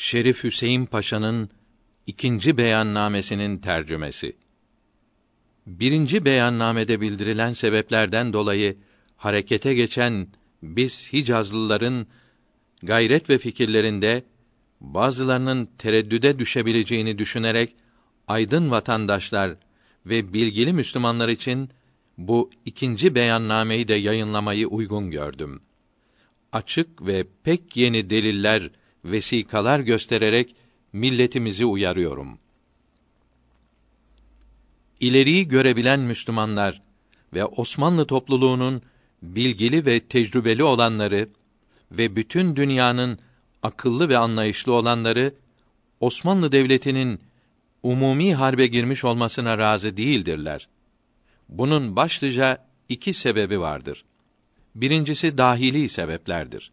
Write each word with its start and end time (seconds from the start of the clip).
Şerif 0.00 0.44
Hüseyin 0.44 0.86
Paşa'nın 0.86 1.50
ikinci 2.06 2.56
beyannamesinin 2.56 3.58
tercümesi. 3.58 4.36
Birinci 5.66 6.24
beyannamede 6.24 7.00
bildirilen 7.00 7.52
sebeplerden 7.52 8.32
dolayı 8.32 8.76
harekete 9.16 9.74
geçen 9.74 10.28
biz 10.62 11.12
Hicazlıların 11.12 12.06
gayret 12.82 13.30
ve 13.30 13.38
fikirlerinde 13.38 14.24
bazılarının 14.80 15.68
tereddüde 15.78 16.38
düşebileceğini 16.38 17.18
düşünerek 17.18 17.74
aydın 18.28 18.70
vatandaşlar 18.70 19.56
ve 20.06 20.32
bilgili 20.32 20.72
Müslümanlar 20.72 21.28
için 21.28 21.70
bu 22.18 22.50
ikinci 22.64 23.14
beyannameyi 23.14 23.88
de 23.88 23.94
yayınlamayı 23.94 24.68
uygun 24.68 25.10
gördüm. 25.10 25.62
Açık 26.52 27.06
ve 27.06 27.26
pek 27.44 27.76
yeni 27.76 28.10
deliller, 28.10 28.70
vesikalar 29.04 29.80
göstererek 29.80 30.56
milletimizi 30.92 31.64
uyarıyorum. 31.64 32.38
İleriyi 35.00 35.48
görebilen 35.48 36.00
Müslümanlar 36.00 36.82
ve 37.34 37.44
Osmanlı 37.44 38.06
topluluğunun 38.06 38.82
bilgili 39.22 39.86
ve 39.86 40.00
tecrübeli 40.00 40.64
olanları 40.64 41.28
ve 41.92 42.16
bütün 42.16 42.56
dünyanın 42.56 43.18
akıllı 43.62 44.08
ve 44.08 44.18
anlayışlı 44.18 44.72
olanları 44.72 45.34
Osmanlı 46.00 46.52
Devleti'nin 46.52 47.20
umumi 47.82 48.34
harbe 48.34 48.66
girmiş 48.66 49.04
olmasına 49.04 49.58
razı 49.58 49.96
değildirler. 49.96 50.68
Bunun 51.48 51.96
başlıca 51.96 52.66
iki 52.88 53.12
sebebi 53.12 53.60
vardır. 53.60 54.04
Birincisi 54.74 55.38
dahili 55.38 55.88
sebeplerdir. 55.88 56.72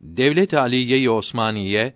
Devlet-i 0.00 0.58
Aliye-i 0.58 1.10
Osmaniye, 1.10 1.94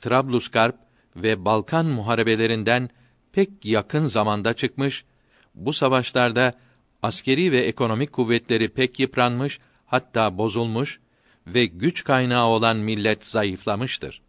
Trablusgarp 0.00 0.76
ve 1.16 1.44
Balkan 1.44 1.86
muharebelerinden 1.86 2.90
pek 3.32 3.64
yakın 3.64 4.06
zamanda 4.06 4.54
çıkmış, 4.54 5.04
bu 5.54 5.72
savaşlarda 5.72 6.54
askeri 7.02 7.52
ve 7.52 7.60
ekonomik 7.60 8.12
kuvvetleri 8.12 8.68
pek 8.68 9.00
yıpranmış, 9.00 9.58
hatta 9.86 10.38
bozulmuş 10.38 11.00
ve 11.46 11.66
güç 11.66 12.04
kaynağı 12.04 12.46
olan 12.46 12.76
millet 12.76 13.26
zayıflamıştır. 13.26 14.22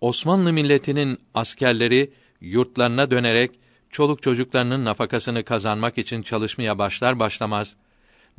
Osmanlı 0.00 0.52
milletinin 0.52 1.18
askerleri 1.34 2.12
yurtlarına 2.40 3.10
dönerek 3.10 3.50
çoluk 3.90 4.22
çocuklarının 4.22 4.84
nafakasını 4.84 5.44
kazanmak 5.44 5.98
için 5.98 6.22
çalışmaya 6.22 6.78
başlar 6.78 7.18
başlamaz 7.18 7.76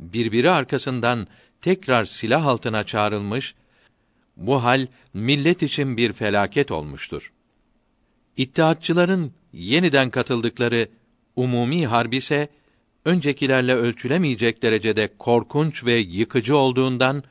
birbiri 0.00 0.50
arkasından 0.50 1.26
tekrar 1.62 2.04
silah 2.04 2.46
altına 2.46 2.84
çağrılmış, 2.84 3.54
bu 4.36 4.64
hal 4.64 4.86
millet 5.14 5.62
için 5.62 5.96
bir 5.96 6.12
felaket 6.12 6.70
olmuştur. 6.70 7.32
İttihatçıların 8.36 9.32
yeniden 9.52 10.10
katıldıkları 10.10 10.88
umumi 11.36 11.86
harb 11.86 12.12
ise 12.12 12.48
öncekilerle 13.04 13.74
ölçülemeyecek 13.74 14.62
derecede 14.62 15.08
korkunç 15.18 15.84
ve 15.84 15.98
yıkıcı 15.98 16.56
olduğundan 16.56 17.24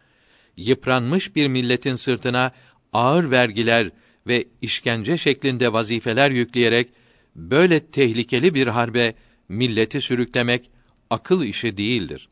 yıpranmış 0.58 1.36
bir 1.36 1.48
milletin 1.48 1.96
sırtına 1.96 2.52
ağır 2.94 3.32
vergiler 3.32 3.92
ve 4.28 4.46
işkence 4.62 5.18
şeklinde 5.18 5.74
vazifeler 5.74 6.32
yükleyerek 6.32 6.90
böyle 7.36 7.80
tehlikeli 7.80 8.54
bir 8.54 8.68
harbe 8.68 9.14
milleti 9.50 10.02
sürüklemek 10.02 10.70
akıl 11.10 11.44
işi 11.44 11.78
değildir. 11.78 12.30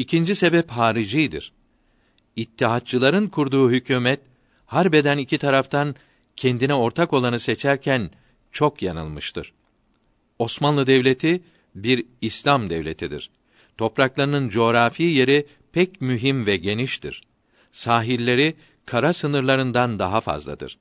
İkinci 0.00 0.36
sebep 0.36 0.70
haricidir. 0.70 1.52
İttihatçıların 2.36 3.26
kurduğu 3.26 3.70
hükümet 3.70 4.20
harbeden 4.66 5.18
iki 5.18 5.38
taraftan 5.38 5.94
kendine 6.36 6.74
ortak 6.74 7.12
olanı 7.12 7.40
seçerken 7.40 8.10
çok 8.52 8.82
yanılmıştır. 8.82 9.52
Osmanlı 10.38 10.86
Devleti 10.86 11.42
bir 11.74 12.04
İslam 12.20 12.70
devletidir. 12.70 13.30
Topraklarının 13.78 14.48
coğrafi 14.48 15.02
yeri 15.02 15.46
pek 15.72 16.00
mühim 16.00 16.46
ve 16.46 16.56
geniştir. 16.56 17.22
Sahilleri 17.72 18.54
kara 18.86 19.12
sınırlarından 19.12 19.98
daha 19.98 20.20
fazladır. 20.20 20.78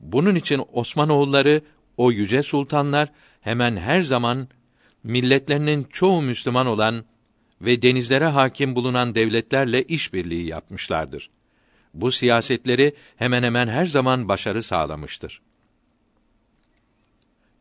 Bunun 0.00 0.34
için 0.34 0.62
Osmanoğulları 0.72 1.62
o 1.96 2.12
yüce 2.12 2.42
sultanlar 2.42 3.08
hemen 3.40 3.76
her 3.76 4.00
zaman 4.00 4.48
milletlerinin 5.04 5.86
çoğu 5.90 6.22
Müslüman 6.22 6.66
olan 6.66 7.04
ve 7.60 7.82
denizlere 7.82 8.26
hakim 8.26 8.74
bulunan 8.76 9.14
devletlerle 9.14 9.82
işbirliği 9.82 10.46
yapmışlardır. 10.46 11.30
Bu 11.94 12.10
siyasetleri 12.10 12.94
hemen 13.16 13.42
hemen 13.42 13.68
her 13.68 13.86
zaman 13.86 14.28
başarı 14.28 14.62
sağlamıştır. 14.62 15.40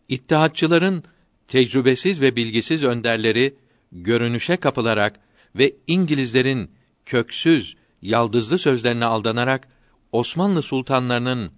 İttihatçıların 0.09 1.03
tecrübesiz 1.47 2.21
ve 2.21 2.35
bilgisiz 2.35 2.83
önderleri 2.83 3.55
görünüşe 3.91 4.57
kapılarak 4.57 5.19
ve 5.55 5.75
İngilizlerin 5.87 6.71
köksüz, 7.05 7.75
yaldızlı 8.01 8.57
sözlerine 8.57 9.05
aldanarak 9.05 9.67
Osmanlı 10.11 10.61
sultanlarının 10.61 11.51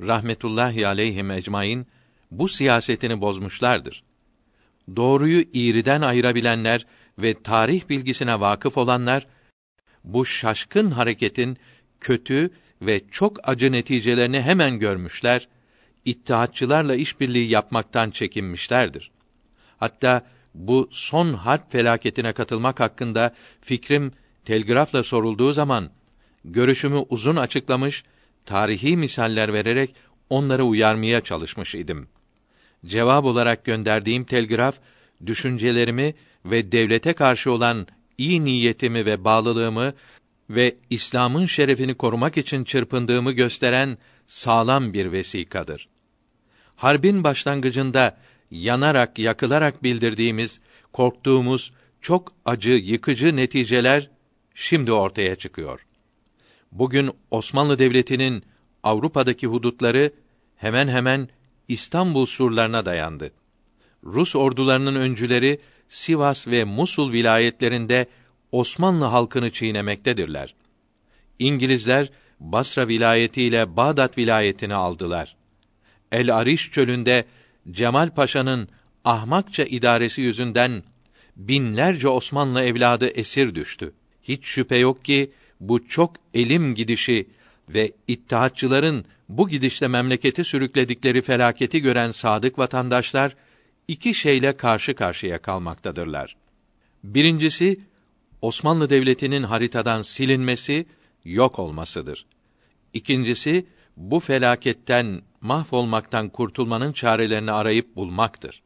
rahmetullahi 0.00 0.86
aleyhi 0.86 1.32
ecmaîn 1.32 1.86
bu 2.30 2.48
siyasetini 2.48 3.20
bozmuşlardır. 3.20 4.02
Doğruyu 4.96 5.44
iğriden 5.52 6.00
ayırabilenler 6.00 6.86
ve 7.18 7.42
tarih 7.42 7.88
bilgisine 7.88 8.40
vakıf 8.40 8.78
olanlar 8.78 9.26
bu 10.04 10.24
şaşkın 10.26 10.90
hareketin 10.90 11.58
kötü 12.00 12.50
ve 12.82 13.00
çok 13.10 13.48
acı 13.48 13.72
neticelerini 13.72 14.40
hemen 14.42 14.78
görmüşler, 14.78 15.48
ittihatçılarla 16.04 16.94
işbirliği 16.94 17.48
yapmaktan 17.48 18.10
çekinmişlerdir. 18.10 19.10
Hatta 19.78 20.22
bu 20.54 20.88
son 20.90 21.34
harp 21.34 21.72
felaketine 21.72 22.32
katılmak 22.32 22.80
hakkında 22.80 23.34
fikrim 23.60 24.12
telgrafla 24.44 25.02
sorulduğu 25.02 25.52
zaman 25.52 25.90
görüşümü 26.44 27.04
uzun 27.08 27.36
açıklamış, 27.36 28.04
tarihi 28.46 28.96
misaller 28.96 29.52
vererek 29.52 29.94
onları 30.30 30.64
uyarmaya 30.64 31.20
çalışmış 31.20 31.74
idim. 31.74 32.08
Cevap 32.86 33.24
olarak 33.24 33.64
gönderdiğim 33.64 34.24
telgraf 34.24 34.74
düşüncelerimi 35.26 36.14
ve 36.44 36.72
devlete 36.72 37.12
karşı 37.12 37.52
olan 37.52 37.86
iyi 38.18 38.44
niyetimi 38.44 39.06
ve 39.06 39.24
bağlılığımı 39.24 39.92
ve 40.50 40.76
İslam'ın 40.90 41.46
şerefini 41.46 41.94
korumak 41.94 42.36
için 42.36 42.64
çırpındığımı 42.64 43.32
gösteren 43.32 43.98
sağlam 44.26 44.92
bir 44.92 45.12
vesikadır. 45.12 45.88
Harbin 46.76 47.24
başlangıcında 47.24 48.16
yanarak, 48.50 49.18
yakılarak 49.18 49.82
bildirdiğimiz, 49.82 50.60
korktuğumuz 50.92 51.72
çok 52.00 52.32
acı, 52.44 52.72
yıkıcı 52.72 53.36
neticeler 53.36 54.10
şimdi 54.54 54.92
ortaya 54.92 55.36
çıkıyor. 55.36 55.86
Bugün 56.72 57.10
Osmanlı 57.30 57.78
Devleti'nin 57.78 58.44
Avrupa'daki 58.82 59.46
hudutları 59.46 60.12
hemen 60.56 60.88
hemen 60.88 61.28
İstanbul 61.68 62.26
surlarına 62.26 62.86
dayandı. 62.86 63.32
Rus 64.04 64.36
ordularının 64.36 64.94
öncüleri 64.94 65.60
Sivas 65.88 66.48
ve 66.48 66.64
Musul 66.64 67.12
vilayetlerinde 67.12 68.06
Osmanlı 68.52 69.04
halkını 69.04 69.50
çiğnemektedirler. 69.50 70.54
İngilizler 71.38 72.10
Basra 72.40 72.88
vilayeti 72.88 73.42
ile 73.42 73.76
Bağdat 73.76 74.18
vilayetini 74.18 74.74
aldılar. 74.74 75.36
El 76.12 76.36
Ariş 76.36 76.70
çölünde 76.70 77.24
Cemal 77.70 78.10
Paşa'nın 78.10 78.68
ahmakça 79.04 79.64
idaresi 79.64 80.22
yüzünden 80.22 80.82
binlerce 81.36 82.08
Osmanlı 82.08 82.62
evladı 82.62 83.06
esir 83.08 83.54
düştü. 83.54 83.92
Hiç 84.22 84.44
şüphe 84.44 84.76
yok 84.76 85.04
ki 85.04 85.32
bu 85.60 85.88
çok 85.88 86.16
elim 86.34 86.74
gidişi 86.74 87.28
ve 87.68 87.92
ittihatçıların 88.08 89.04
bu 89.28 89.48
gidişle 89.48 89.88
memleketi 89.88 90.44
sürükledikleri 90.44 91.22
felaketi 91.22 91.80
gören 91.80 92.10
sadık 92.10 92.58
vatandaşlar 92.58 93.36
iki 93.88 94.14
şeyle 94.14 94.56
karşı 94.56 94.94
karşıya 94.94 95.42
kalmaktadırlar. 95.42 96.36
Birincisi 97.04 97.80
Osmanlı 98.42 98.90
Devleti'nin 98.90 99.42
haritadan 99.42 100.02
silinmesi, 100.02 100.86
yok 101.24 101.58
olmasıdır. 101.58 102.26
İkincisi 102.92 103.66
bu 103.96 104.20
felaketten 104.20 105.22
mahvolmaktan 105.40 106.28
kurtulmanın 106.28 106.92
çarelerini 106.92 107.52
arayıp 107.52 107.96
bulmaktır. 107.96 108.62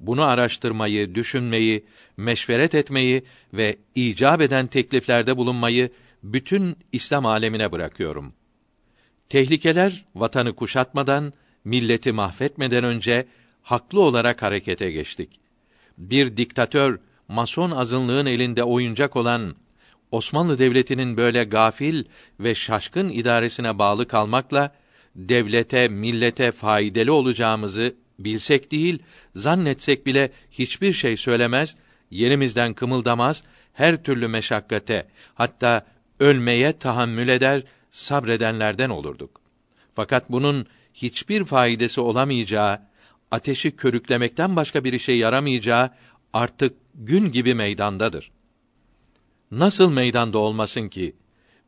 Bunu 0.00 0.22
araştırmayı, 0.22 1.14
düşünmeyi, 1.14 1.84
meşveret 2.16 2.74
etmeyi 2.74 3.22
ve 3.52 3.76
icap 3.94 4.40
eden 4.40 4.66
tekliflerde 4.66 5.36
bulunmayı 5.36 5.90
bütün 6.22 6.76
İslam 6.92 7.26
alemine 7.26 7.72
bırakıyorum. 7.72 8.32
Tehlikeler 9.28 10.04
vatanı 10.14 10.54
kuşatmadan, 10.54 11.32
milleti 11.64 12.12
mahvetmeden 12.12 12.84
önce 12.84 13.26
haklı 13.66 14.00
olarak 14.00 14.42
harekete 14.42 14.90
geçtik. 14.90 15.40
Bir 15.98 16.36
diktatör, 16.36 16.98
mason 17.28 17.70
azınlığın 17.70 18.26
elinde 18.26 18.64
oyuncak 18.64 19.16
olan 19.16 19.56
Osmanlı 20.10 20.58
Devleti'nin 20.58 21.16
böyle 21.16 21.44
gafil 21.44 22.04
ve 22.40 22.54
şaşkın 22.54 23.10
idaresine 23.10 23.78
bağlı 23.78 24.08
kalmakla 24.08 24.74
devlete, 25.16 25.88
millete 25.88 26.52
faydalı 26.52 27.12
olacağımızı 27.12 27.94
bilsek 28.18 28.72
değil, 28.72 28.98
zannetsek 29.36 30.06
bile 30.06 30.30
hiçbir 30.50 30.92
şey 30.92 31.16
söylemez, 31.16 31.76
yerimizden 32.10 32.74
kımıldamaz, 32.74 33.42
her 33.72 34.02
türlü 34.02 34.28
meşakkate, 34.28 35.06
hatta 35.34 35.86
ölmeye 36.20 36.78
tahammül 36.78 37.28
eder, 37.28 37.62
sabredenlerden 37.90 38.90
olurduk. 38.90 39.40
Fakat 39.94 40.30
bunun 40.30 40.66
hiçbir 40.94 41.44
faydası 41.44 42.02
olamayacağı, 42.02 42.85
ateşi 43.30 43.76
körüklemekten 43.76 44.56
başka 44.56 44.84
bir 44.84 44.92
işe 44.92 45.12
yaramayacağı 45.12 45.90
artık 46.32 46.76
gün 46.94 47.32
gibi 47.32 47.54
meydandadır. 47.54 48.30
Nasıl 49.50 49.90
meydanda 49.90 50.38
olmasın 50.38 50.88
ki? 50.88 51.16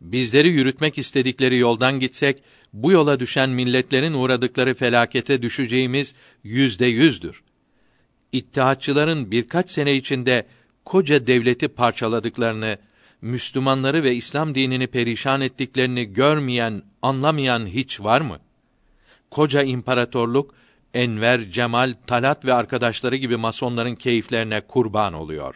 Bizleri 0.00 0.48
yürütmek 0.48 0.98
istedikleri 0.98 1.58
yoldan 1.58 2.00
gitsek, 2.00 2.42
bu 2.72 2.92
yola 2.92 3.20
düşen 3.20 3.50
milletlerin 3.50 4.12
uğradıkları 4.12 4.74
felakete 4.74 5.42
düşeceğimiz 5.42 6.14
yüzde 6.44 6.86
yüzdür. 6.86 7.42
İttihatçıların 8.32 9.30
birkaç 9.30 9.70
sene 9.70 9.94
içinde 9.96 10.46
koca 10.84 11.26
devleti 11.26 11.68
parçaladıklarını, 11.68 12.78
Müslümanları 13.22 14.02
ve 14.02 14.14
İslam 14.14 14.54
dinini 14.54 14.86
perişan 14.86 15.40
ettiklerini 15.40 16.04
görmeyen, 16.04 16.82
anlamayan 17.02 17.66
hiç 17.66 18.00
var 18.00 18.20
mı? 18.20 18.38
Koca 19.30 19.62
imparatorluk 19.62 20.54
Enver, 20.94 21.50
Cemal, 21.50 21.94
Talat 22.06 22.44
ve 22.44 22.52
arkadaşları 22.52 23.16
gibi 23.16 23.36
masonların 23.36 23.94
keyiflerine 23.94 24.60
kurban 24.60 25.12
oluyor. 25.12 25.54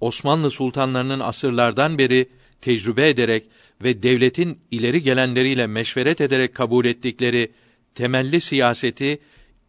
Osmanlı 0.00 0.50
sultanlarının 0.50 1.20
asırlardan 1.20 1.98
beri 1.98 2.28
tecrübe 2.60 3.08
ederek 3.08 3.44
ve 3.82 4.02
devletin 4.02 4.58
ileri 4.70 5.02
gelenleriyle 5.02 5.66
meşveret 5.66 6.20
ederek 6.20 6.54
kabul 6.54 6.84
ettikleri 6.84 7.52
temelli 7.94 8.40
siyaseti 8.40 9.18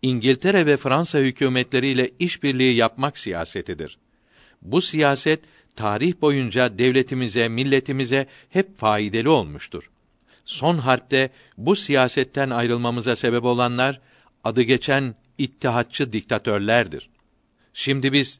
İngiltere 0.02 0.66
ve 0.66 0.78
Fransa 0.78 1.20
hükümetleriyle 1.20 2.12
işbirliği 2.20 2.76
yapmak 2.76 3.18
siyasetidir. 3.18 3.98
Bu 4.62 4.82
siyaset 4.82 5.40
tarih 5.76 6.14
boyunca 6.22 6.78
devletimize, 6.78 7.48
milletimize 7.48 8.28
hep 8.50 8.78
faydalı 8.78 9.32
olmuştur. 9.32 9.90
Son 10.46 10.78
harpte 10.78 11.30
bu 11.58 11.76
siyasetten 11.76 12.50
ayrılmamıza 12.50 13.16
sebep 13.16 13.44
olanlar 13.44 14.02
adı 14.46 14.62
geçen 14.62 15.16
ittihatçı 15.38 16.14
diktatörlerdir. 16.14 17.10
Şimdi 17.74 18.14
biz 18.14 18.40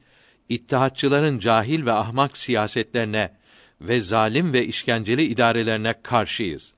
ittihatçıların 0.50 1.40
cahil 1.40 1.86
ve 1.86 1.92
ahmak 1.92 2.38
siyasetlerine 2.38 3.32
ve 3.82 4.00
zalim 4.00 4.54
ve 4.54 4.66
işkenceli 4.66 5.24
idarelerine 5.24 5.94
karşıyız. 6.04 6.74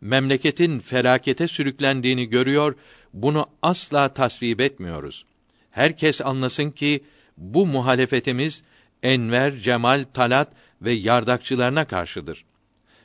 Memleketin 0.00 0.78
felakete 0.78 1.48
sürüklendiğini 1.48 2.28
görüyor, 2.28 2.74
bunu 3.12 3.46
asla 3.62 4.08
tasvip 4.08 4.60
etmiyoruz. 4.60 5.24
Herkes 5.70 6.20
anlasın 6.20 6.70
ki 6.70 7.04
bu 7.36 7.66
muhalefetimiz 7.66 8.62
Enver, 9.02 9.58
Cemal, 9.58 10.04
Talat 10.14 10.52
ve 10.82 10.92
yardakçılarına 10.92 11.84
karşıdır. 11.84 12.44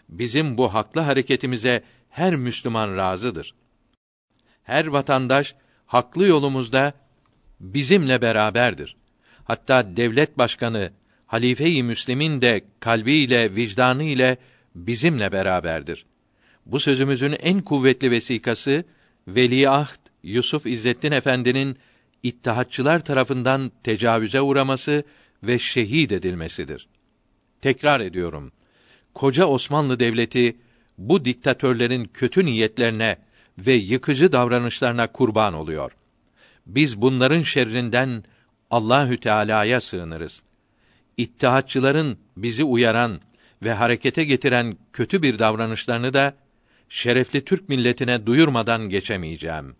Bizim 0.09 0.57
bu 0.57 0.73
haklı 0.73 1.01
hareketimize 1.01 1.83
her 2.09 2.35
Müslüman 2.35 2.97
razıdır. 2.97 3.53
Her 4.63 4.87
vatandaş 4.87 5.55
haklı 5.87 6.27
yolumuzda 6.27 6.93
bizimle 7.59 8.21
beraberdir. 8.21 8.95
Hatta 9.43 9.97
devlet 9.97 10.37
başkanı 10.37 10.91
halife-i 11.25 11.83
Müslim'in 11.83 12.41
de 12.41 12.65
kalbiyle, 12.79 13.55
vicdanı 13.55 14.03
ile 14.03 14.37
bizimle 14.75 15.31
beraberdir. 15.31 16.05
Bu 16.65 16.79
sözümüzün 16.79 17.35
en 17.41 17.61
kuvvetli 17.61 18.11
vesikası 18.11 18.83
Veliaht 19.27 19.99
Yusuf 20.23 20.65
İzzettin 20.65 21.11
Efendi'nin 21.11 21.77
ittihatçılar 22.23 22.99
tarafından 22.99 23.71
tecavüze 23.83 24.41
uğraması 24.41 25.03
ve 25.43 25.59
şehit 25.59 26.11
edilmesidir. 26.11 26.87
Tekrar 27.61 27.99
ediyorum. 27.99 28.51
Koca 29.13 29.45
Osmanlı 29.45 29.99
Devleti 29.99 30.57
bu 30.97 31.25
diktatörlerin 31.25 32.09
kötü 32.13 32.45
niyetlerine 32.45 33.17
ve 33.59 33.73
yıkıcı 33.73 34.31
davranışlarına 34.31 35.11
kurban 35.11 35.53
oluyor. 35.53 35.91
Biz 36.65 37.01
bunların 37.01 37.43
şerrinden 37.43 38.23
Allahü 38.71 39.19
Teala'ya 39.19 39.81
sığınırız. 39.81 40.41
İttihatçıların 41.17 42.17
bizi 42.37 42.63
uyaran 42.63 43.21
ve 43.63 43.73
harekete 43.73 44.23
getiren 44.23 44.77
kötü 44.93 45.21
bir 45.23 45.39
davranışlarını 45.39 46.13
da 46.13 46.33
şerefli 46.89 47.45
Türk 47.45 47.69
milletine 47.69 48.25
duyurmadan 48.25 48.89
geçemeyeceğim. 48.89 49.75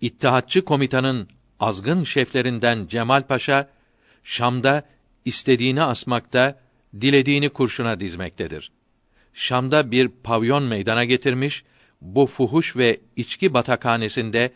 İttihatçı 0.00 0.64
komitanın 0.64 1.28
azgın 1.60 2.04
şeflerinden 2.04 2.86
Cemal 2.86 3.22
Paşa 3.22 3.68
Şam'da 4.24 4.82
istediğini 5.24 5.82
asmakta, 5.82 6.58
dilediğini 7.00 7.48
kurşuna 7.48 8.00
dizmektedir. 8.00 8.72
Şam'da 9.34 9.90
bir 9.90 10.08
pavyon 10.08 10.62
meydana 10.62 11.04
getirmiş, 11.04 11.64
bu 12.04 12.26
fuhuş 12.26 12.76
ve 12.76 13.00
içki 13.16 13.54
batakhanesinde 13.54 14.52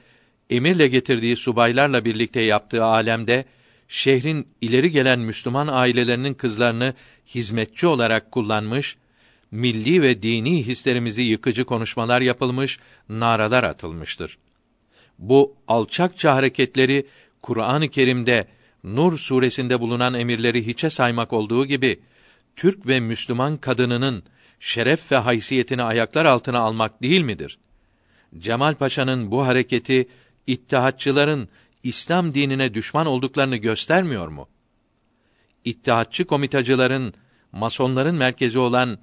emirle 0.50 0.88
getirdiği 0.88 1.36
subaylarla 1.36 2.04
birlikte 2.04 2.40
yaptığı 2.40 2.84
alemde 2.84 3.44
şehrin 3.88 4.48
ileri 4.60 4.90
gelen 4.90 5.18
Müslüman 5.18 5.68
ailelerinin 5.68 6.34
kızlarını 6.34 6.94
hizmetçi 7.26 7.86
olarak 7.86 8.32
kullanmış, 8.32 8.96
milli 9.50 10.02
ve 10.02 10.22
dini 10.22 10.66
hislerimizi 10.66 11.22
yıkıcı 11.22 11.64
konuşmalar 11.64 12.20
yapılmış, 12.20 12.78
naralar 13.08 13.64
atılmıştır. 13.64 14.38
Bu 15.18 15.54
alçakça 15.68 16.34
hareketleri 16.34 17.06
Kur'an-ı 17.42 17.88
Kerim'de 17.88 18.48
Nur 18.84 19.18
suresinde 19.18 19.80
bulunan 19.80 20.14
emirleri 20.14 20.66
hiçe 20.66 20.90
saymak 20.90 21.32
olduğu 21.32 21.66
gibi 21.66 22.00
Türk 22.56 22.86
ve 22.86 23.00
Müslüman 23.00 23.56
kadınının 23.56 24.22
şeref 24.60 25.12
ve 25.12 25.16
haysiyetini 25.16 25.82
ayaklar 25.82 26.24
altına 26.24 26.58
almak 26.58 27.02
değil 27.02 27.20
midir? 27.20 27.58
Cemal 28.38 28.74
Paşa'nın 28.74 29.30
bu 29.30 29.46
hareketi 29.46 30.08
ittihatçıların 30.46 31.48
İslam 31.82 32.34
dinine 32.34 32.74
düşman 32.74 33.06
olduklarını 33.06 33.56
göstermiyor 33.56 34.28
mu? 34.28 34.48
İttihatçı 35.64 36.24
komitacıların 36.24 37.14
masonların 37.52 38.14
merkezi 38.14 38.58
olan 38.58 38.98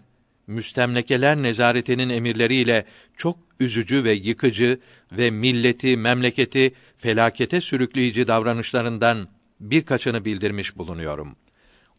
müstemlekeler 0.47 1.37
nezaretinin 1.37 2.09
emirleriyle 2.09 2.85
çok 3.17 3.37
üzücü 3.59 4.03
ve 4.03 4.11
yıkıcı 4.11 4.79
ve 5.11 5.31
milleti, 5.31 5.97
memleketi 5.97 6.73
felakete 6.97 7.61
sürükleyici 7.61 8.27
davranışlarından 8.27 9.27
birkaçını 9.59 10.25
bildirmiş 10.25 10.77
bulunuyorum. 10.77 11.35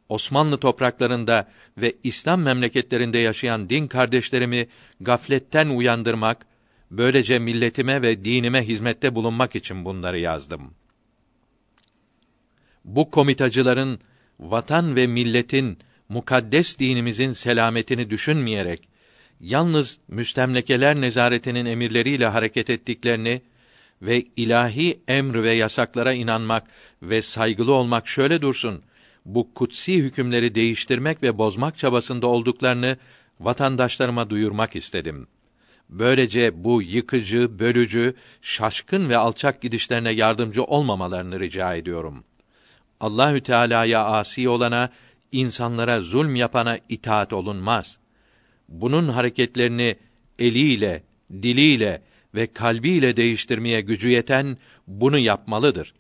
Osmanlı 0.08 0.58
topraklarında 0.58 1.48
ve 1.78 1.94
İslam 2.04 2.42
memleketlerinde 2.42 3.18
yaşayan 3.18 3.70
din 3.70 3.86
kardeşlerimi 3.86 4.68
gafletten 5.00 5.68
uyandırmak, 5.68 6.46
böylece 6.90 7.38
milletime 7.38 8.02
ve 8.02 8.25
dinime 8.25 8.62
hizmette 8.62 9.14
bulunmak 9.14 9.56
için 9.56 9.84
bunları 9.84 10.18
yazdım. 10.18 10.75
Bu 12.84 13.10
komitacıların 13.10 14.00
vatan 14.40 14.96
ve 14.96 15.06
milletin 15.06 15.78
mukaddes 16.08 16.78
dinimizin 16.78 17.32
selametini 17.32 18.10
düşünmeyerek 18.10 18.88
yalnız 19.40 19.98
müstemlekeler 20.08 21.00
nezaretinin 21.00 21.66
emirleriyle 21.66 22.26
hareket 22.26 22.70
ettiklerini 22.70 23.42
ve 24.02 24.25
ilahi 24.36 25.00
emr 25.08 25.42
ve 25.42 25.52
yasaklara 25.52 26.12
inanmak 26.12 26.66
ve 27.02 27.22
saygılı 27.22 27.72
olmak 27.72 28.08
şöyle 28.08 28.42
dursun, 28.42 28.82
bu 29.26 29.54
kutsi 29.54 29.95
hükümleri 29.95 30.54
değiştirmek 30.54 31.23
ve 31.23 31.38
bozmak 31.38 31.78
çabasında 31.78 32.26
olduklarını 32.26 32.97
vatandaşlarıma 33.40 34.30
duyurmak 34.30 34.76
istedim. 34.76 35.26
Böylece 35.88 36.64
bu 36.64 36.83
yıkıcı, 36.83 37.59
bölücü, 37.59 38.14
şaşkın 38.42 39.09
ve 39.09 39.16
alçak 39.16 39.62
gidişlerine 39.62 40.11
yardımcı 40.11 40.64
olmamalarını 40.64 41.40
rica 41.40 41.75
ediyorum. 41.75 42.25
Allahü 43.00 43.40
Teala'ya 43.40 44.04
asi 44.04 44.49
olana, 44.49 44.90
insanlara 45.33 46.00
zulm 46.00 46.37
yapana 46.37 46.78
itaat 46.88 47.33
olunmaz. 47.33 47.99
Bunun 48.68 49.09
hareketlerini 49.09 49.97
eliyle, 50.38 51.02
diliyle 51.33 52.02
ve 52.35 52.52
kalbiyle 52.52 53.16
değiştirmeye 53.16 53.80
gücü 53.80 54.09
yeten 54.09 54.59
bunu 54.87 55.18
yapmalıdır. 55.18 55.95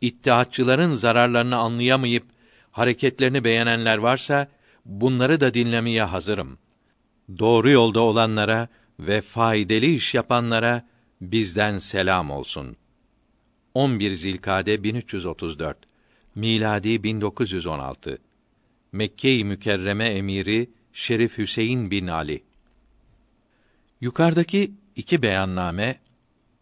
İttihatçıların 0.00 0.94
zararlarını 0.94 1.56
anlayamayıp 1.56 2.24
hareketlerini 2.72 3.44
beğenenler 3.44 3.98
varsa 3.98 4.48
bunları 4.84 5.40
da 5.40 5.54
dinlemeye 5.54 6.02
hazırım. 6.02 6.58
Doğru 7.38 7.70
yolda 7.70 8.00
olanlara 8.00 8.68
ve 9.00 9.20
faydalı 9.20 9.86
iş 9.86 10.14
yapanlara 10.14 10.86
bizden 11.20 11.78
selam 11.78 12.30
olsun. 12.30 12.76
11 13.74 14.14
Zilkade 14.14 14.82
1334 14.82 15.78
miladi 16.34 17.02
1916 17.02 18.18
Mekke-i 18.92 19.44
Mükerreme 19.44 20.08
emiri 20.08 20.70
Şerif 20.92 21.38
Hüseyin 21.38 21.90
bin 21.90 22.06
Ali 22.06 22.42
Yukarıdaki 24.00 24.72
iki 24.96 25.22
beyanname 25.22 25.98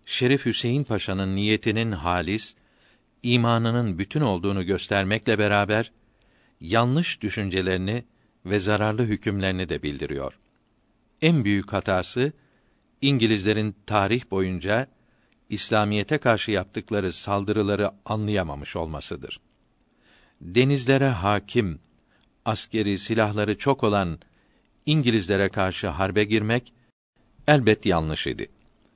Şerif 0.07 0.47
Hüseyin 0.47 0.85
Paşa'nın 0.85 1.37
niyetinin 1.37 1.93
halis, 1.93 2.55
imanının 3.23 3.99
bütün 3.99 4.21
olduğunu 4.21 4.67
göstermekle 4.67 5.39
beraber 5.39 5.93
yanlış 6.61 7.21
düşüncelerini 7.21 8.05
ve 8.47 8.59
zararlı 8.59 9.03
hükümlerini 9.03 9.69
de 9.69 9.83
bildiriyor. 9.83 10.39
En 11.23 11.45
büyük 11.45 11.73
hatası 11.73 12.33
İngilizlerin 13.01 13.77
tarih 13.87 14.31
boyunca 14.31 14.87
İslamiyete 15.49 16.19
karşı 16.19 16.51
yaptıkları 16.51 17.13
saldırıları 17.13 17.91
anlayamamış 18.05 18.77
olmasıdır. 18.77 19.41
Denizlere 20.41 21.09
hakim, 21.09 21.81
askeri 22.45 22.99
silahları 22.99 23.59
çok 23.59 23.85
olan 23.85 24.19
İngilizlere 24.87 25.49
karşı 25.49 25.89
harbe 25.89 26.25
girmek 26.25 26.73
elbet 27.49 27.87
yanlış 27.87 28.27
idi. 28.27 28.49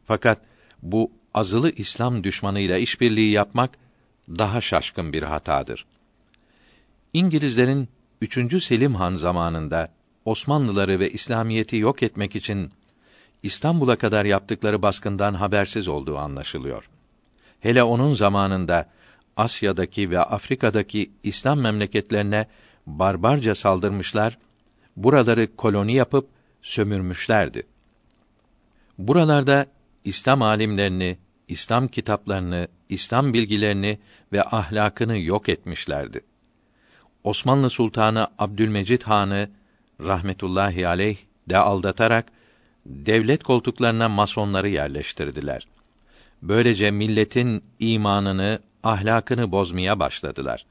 Fakat 0.05 0.41
bu 0.83 1.13
azılı 1.35 1.71
İslam 1.71 2.25
düşmanıyla 2.25 2.79
işbirliği 2.79 3.31
yapmak 3.31 3.71
daha 4.29 4.61
şaşkın 4.61 5.13
bir 5.13 5.23
hatadır. 5.23 5.87
İngilizlerin 7.15 7.89
3. 8.21 8.65
Selim 8.65 8.95
Han 8.95 9.15
zamanında 9.15 9.89
Osmanlıları 10.25 11.01
ve 11.01 11.11
İslamiyeti 11.11 11.77
yok 11.77 12.03
etmek 12.03 12.37
için 12.37 12.71
İstanbul'a 13.43 13.97
kadar 13.97 14.25
yaptıkları 14.25 14.83
baskından 14.83 15.35
habersiz 15.35 15.89
olduğu 15.89 16.19
anlaşılıyor. 16.19 16.91
Hele 17.61 17.83
onun 17.83 18.15
zamanında 18.15 18.91
Asya'daki 19.37 20.11
ve 20.11 20.19
Afrika'daki 20.19 21.11
İslam 21.23 21.61
memleketlerine 21.61 22.47
barbarca 22.87 23.55
saldırmışlar, 23.55 24.39
buraları 24.97 25.57
koloni 25.57 25.95
yapıp 25.95 26.29
sömürmüşlerdi. 26.63 27.67
Buralarda 28.99 29.67
İslam 30.05 30.43
alimlerini, 30.43 31.19
İslam 31.49 31.89
kitaplarını, 31.89 32.69
İslam 32.89 33.35
bilgilerini 33.35 33.99
ve 34.33 34.45
ahlakını 34.45 35.19
yok 35.19 35.49
etmişlerdi. 35.49 36.21
Osmanlı 37.25 37.71
Sultanı 37.71 38.29
Abdülmecid 38.39 39.03
Han'ı 39.03 39.51
rahmetullahi 40.01 40.89
aleyh 40.89 41.17
de 41.49 41.59
aldatarak 41.59 42.27
devlet 42.87 43.43
koltuklarına 43.43 44.09
masonları 44.09 44.69
yerleştirdiler. 44.69 45.67
Böylece 46.43 46.91
milletin 46.91 47.65
imanını, 47.79 48.59
ahlakını 48.83 49.53
bozmaya 49.53 50.01
başladılar. 50.01 50.67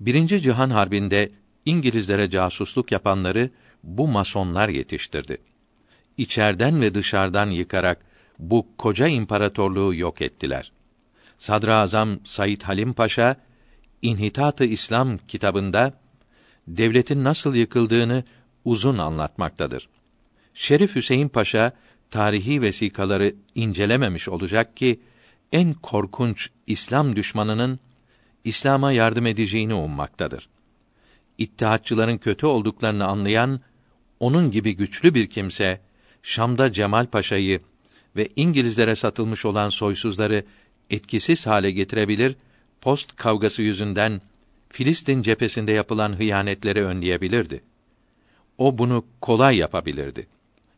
Birinci 0.00 0.42
Cihan 0.42 0.70
Harbi'nde 0.70 1.30
İngilizlere 1.66 2.30
casusluk 2.30 2.92
yapanları 2.92 3.50
bu 3.84 4.08
masonlar 4.08 4.68
yetiştirdi. 4.68 5.38
İçerden 6.16 6.80
ve 6.80 6.94
dışarıdan 6.94 7.50
yıkarak 7.50 8.00
bu 8.38 8.66
koca 8.78 9.06
imparatorluğu 9.06 9.94
yok 9.94 10.22
ettiler. 10.22 10.72
Sadrazam 11.38 12.18
Said 12.24 12.62
Halim 12.62 12.92
Paşa 12.92 13.36
İnhitat-ı 14.02 14.64
İslam 14.64 15.18
kitabında 15.18 15.94
devletin 16.68 17.24
nasıl 17.24 17.54
yıkıldığını 17.54 18.24
uzun 18.64 18.98
anlatmaktadır. 18.98 19.88
Şerif 20.54 20.94
Hüseyin 20.94 21.28
Paşa 21.28 21.72
tarihi 22.10 22.62
vesikaları 22.62 23.34
incelememiş 23.54 24.28
olacak 24.28 24.76
ki 24.76 25.00
en 25.52 25.74
korkunç 25.74 26.50
İslam 26.66 27.16
düşmanının 27.16 27.80
İslam'a 28.44 28.92
yardım 28.92 29.26
edeceğini 29.26 29.74
ummaktadır. 29.74 30.48
İttihatçıların 31.38 32.18
kötü 32.18 32.46
olduklarını 32.46 33.06
anlayan 33.06 33.60
onun 34.20 34.50
gibi 34.50 34.76
güçlü 34.76 35.14
bir 35.14 35.26
kimse 35.26 35.80
Şam'da 36.22 36.72
Cemal 36.72 37.06
Paşa'yı 37.06 37.60
ve 38.16 38.28
İngilizlere 38.36 38.94
satılmış 38.94 39.44
olan 39.44 39.68
soysuzları 39.68 40.44
etkisiz 40.90 41.46
hale 41.46 41.70
getirebilir, 41.70 42.36
post 42.80 43.16
kavgası 43.16 43.62
yüzünden 43.62 44.20
Filistin 44.68 45.22
cephesinde 45.22 45.72
yapılan 45.72 46.18
hıyanetleri 46.18 46.84
önleyebilirdi. 46.84 47.62
O 48.58 48.78
bunu 48.78 49.04
kolay 49.20 49.56
yapabilirdi. 49.56 50.26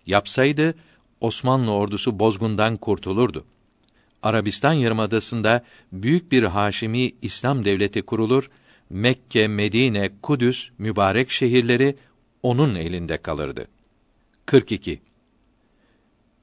Yapsaydı 0.07 0.75
Osmanlı 1.21 1.71
ordusu 1.73 2.19
bozgundan 2.19 2.77
kurtulurdu. 2.77 3.45
Arabistan 4.23 4.73
yarımadasında 4.73 5.65
büyük 5.93 6.33
bir 6.33 6.43
Haşimi 6.43 7.13
İslam 7.23 7.65
devleti 7.65 8.03
kurulur, 8.03 8.51
Mekke, 8.91 9.49
Medine, 9.49 10.11
Kudüs 10.23 10.71
mübarek 10.79 11.31
şehirleri 11.31 11.97
onun 12.43 12.75
elinde 12.75 13.17
kalırdı. 13.17 13.69
42. 14.47 15.01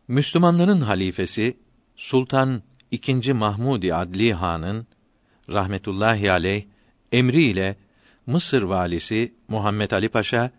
Müslümanların 0.07 0.81
halifesi 0.81 1.57
Sultan 1.95 2.63
II. 2.91 3.33
Mahmudi 3.33 3.95
Adli 3.95 4.33
Han'ın 4.33 4.87
rahmetullahi 5.49 6.31
aleyh 6.31 6.63
emriyle 7.11 7.75
Mısır 8.25 8.61
valisi 8.61 9.33
Muhammed 9.47 9.91
Ali 9.91 10.09
Paşa 10.09 10.51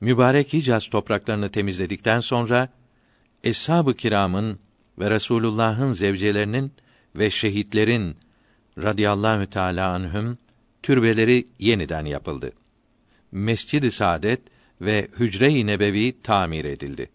mübarek 0.00 0.52
Hicaz 0.52 0.88
topraklarını 0.88 1.48
temizledikten 1.48 2.20
sonra 2.20 2.68
eshab-ı 3.44 3.94
kiramın 3.94 4.58
ve 4.98 5.10
Resulullah'ın 5.10 5.92
zevcelerinin 5.92 6.72
ve 7.16 7.30
şehitlerin 7.30 8.16
radıyallahu 8.78 9.46
teala 9.46 9.88
anhüm 9.88 10.38
türbeleri 10.82 11.46
yeniden 11.58 12.04
yapıldı. 12.04 12.52
Mescid-i 13.32 13.90
Saadet 13.90 14.40
ve 14.80 15.08
Hücre-i 15.18 15.66
Nebevi 15.66 16.22
tamir 16.22 16.64
edildi. 16.64 17.10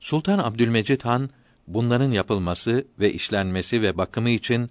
Sultan 0.00 0.38
Abdülmecid 0.38 1.00
Han 1.00 1.30
bunların 1.66 2.10
yapılması 2.10 2.86
ve 3.00 3.12
işlenmesi 3.12 3.82
ve 3.82 3.96
bakımı 3.96 4.30
için 4.30 4.68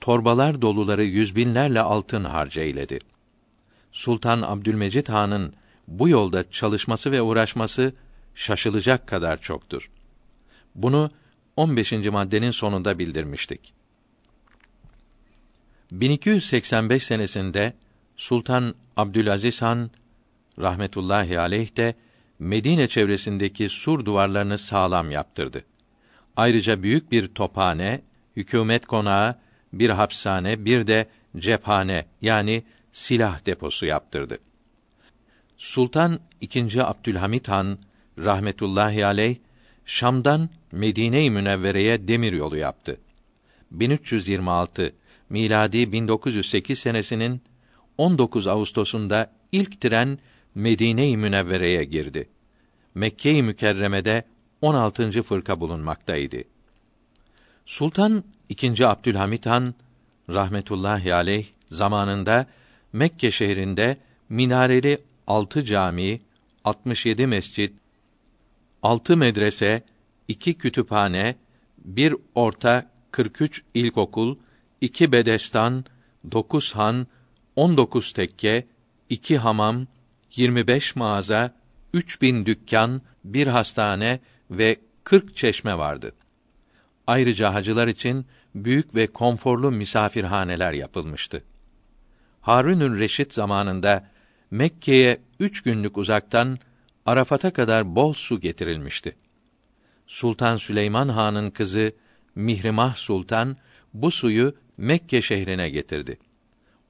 torbalar 0.00 0.62
doluları 0.62 1.04
yüz 1.04 1.36
binlerle 1.36 1.80
altın 1.80 2.24
harca 2.24 2.62
eyledi. 2.62 2.98
Sultan 3.92 4.42
Abdülmecid 4.42 5.08
Han'ın 5.08 5.52
bu 5.88 6.08
yolda 6.08 6.50
çalışması 6.50 7.12
ve 7.12 7.22
uğraşması 7.22 7.92
şaşılacak 8.34 9.06
kadar 9.06 9.40
çoktur. 9.40 9.90
Bunu 10.74 11.10
15. 11.56 11.92
maddenin 11.92 12.50
sonunda 12.50 12.98
bildirmiştik. 12.98 13.72
1285 15.92 17.02
senesinde 17.02 17.72
Sultan 18.16 18.74
Abdülaziz 18.96 19.62
Han 19.62 19.90
rahmetullahi 20.58 21.40
aleyh 21.40 21.76
de 21.76 21.94
Medine 22.38 22.88
çevresindeki 22.88 23.68
sur 23.68 24.04
duvarlarını 24.04 24.58
sağlam 24.58 25.10
yaptırdı. 25.10 25.64
Ayrıca 26.36 26.82
büyük 26.82 27.12
bir 27.12 27.28
tophane, 27.28 28.02
hükümet 28.36 28.86
konağı, 28.86 29.38
bir 29.78 29.90
hapishane, 29.90 30.64
bir 30.64 30.86
de 30.86 31.06
cephane 31.36 32.04
yani 32.22 32.62
silah 32.92 33.46
deposu 33.46 33.86
yaptırdı. 33.86 34.38
Sultan 35.56 36.20
II. 36.40 36.80
Abdülhamit 36.80 37.48
Han 37.48 37.78
rahmetullahi 38.18 39.06
aleyh 39.06 39.36
Şam'dan 39.86 40.48
Medine-i 40.72 41.30
Münevvere'ye 41.30 42.08
demir 42.08 42.32
yolu 42.32 42.56
yaptı. 42.56 43.00
1326 43.70 44.92
miladi 45.30 45.92
1908 45.92 46.78
senesinin 46.78 47.40
19 47.98 48.46
Ağustos'unda 48.46 49.32
ilk 49.52 49.80
tren 49.80 50.18
Medine-i 50.54 51.16
Münevvere'ye 51.16 51.84
girdi. 51.84 52.28
Mekke-i 52.94 53.42
Mükerreme'de 53.42 54.24
16. 54.62 55.22
fırka 55.22 55.60
bulunmaktaydı. 55.60 56.36
Sultan 57.66 58.24
II. 58.50 58.84
Abdülhamit 58.84 59.46
Han 59.46 59.74
rahmetullahi 60.28 61.14
aleyh 61.14 61.46
zamanında 61.70 62.46
Mekke 62.92 63.30
şehrinde 63.30 63.96
minareli 64.28 64.98
altı 65.26 65.64
cami, 65.64 66.20
67 66.64 67.26
mescit, 67.26 67.72
altı 68.82 69.16
medrese, 69.16 69.82
iki 70.28 70.54
kütüphane, 70.54 71.36
bir 71.78 72.14
orta 72.34 72.90
43 73.10 73.62
ilkokul, 73.74 74.36
iki 74.80 75.12
bedestan, 75.12 75.84
dokuz 76.32 76.74
han, 76.74 77.06
on 77.56 77.76
dokuz 77.76 78.12
tekke, 78.12 78.66
iki 79.10 79.38
hamam, 79.38 79.86
yirmi 80.34 80.66
beş 80.66 80.96
mağaza, 80.96 81.54
üç 81.94 82.22
bin 82.22 82.46
dükkan, 82.46 83.02
bir 83.24 83.46
hastane 83.46 84.20
ve 84.50 84.76
kırk 85.04 85.36
çeşme 85.36 85.78
vardı. 85.78 86.12
Ayrıca 87.06 87.54
hacılar 87.54 87.88
için 87.88 88.26
büyük 88.64 88.94
ve 88.94 89.06
konforlu 89.06 89.70
misafirhaneler 89.70 90.72
yapılmıştı. 90.72 91.42
Harun'un 92.40 92.98
Reşit 92.98 93.34
zamanında 93.34 94.08
Mekke'ye 94.50 95.18
üç 95.40 95.62
günlük 95.62 95.98
uzaktan 95.98 96.58
Arafat'a 97.06 97.52
kadar 97.52 97.96
bol 97.96 98.12
su 98.12 98.40
getirilmişti. 98.40 99.16
Sultan 100.06 100.56
Süleyman 100.56 101.08
Han'ın 101.08 101.50
kızı 101.50 101.92
Mihrimah 102.34 102.94
Sultan 102.94 103.56
bu 103.94 104.10
suyu 104.10 104.54
Mekke 104.76 105.22
şehrine 105.22 105.70
getirdi. 105.70 106.18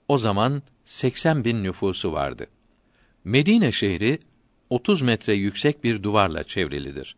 O 0.08 0.18
zaman 0.18 0.62
80 0.84 1.44
bin 1.44 1.64
nüfusu 1.64 2.12
vardı. 2.12 2.46
Medine 3.24 3.72
şehri 3.72 4.18
30 4.70 5.02
metre 5.02 5.34
yüksek 5.34 5.84
bir 5.84 6.02
duvarla 6.02 6.44
çevrilidir. 6.44 7.16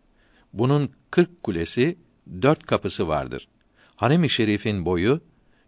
Bunun 0.52 0.90
40 1.10 1.42
kulesi, 1.42 1.96
dört 2.42 2.66
kapısı 2.66 3.08
vardır. 3.08 3.48
Harem-i 3.98 4.28
Şerif'in 4.28 4.84
boyu 4.84 5.20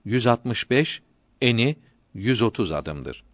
165, 0.04 1.02
eni 1.40 1.76
130 2.14 2.72
adımdır. 2.72 3.24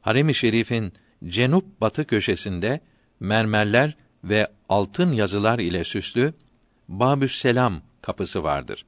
Harem-i 0.00 0.34
Şerif'in 0.34 0.92
cenup 1.24 1.80
batı 1.80 2.06
köşesinde 2.06 2.80
mermerler 3.20 3.96
ve 4.24 4.48
altın 4.68 5.12
yazılar 5.12 5.58
ile 5.58 5.84
süslü 5.84 6.34
Babüsselam 6.88 7.82
kapısı 8.02 8.42
vardır. 8.42 8.84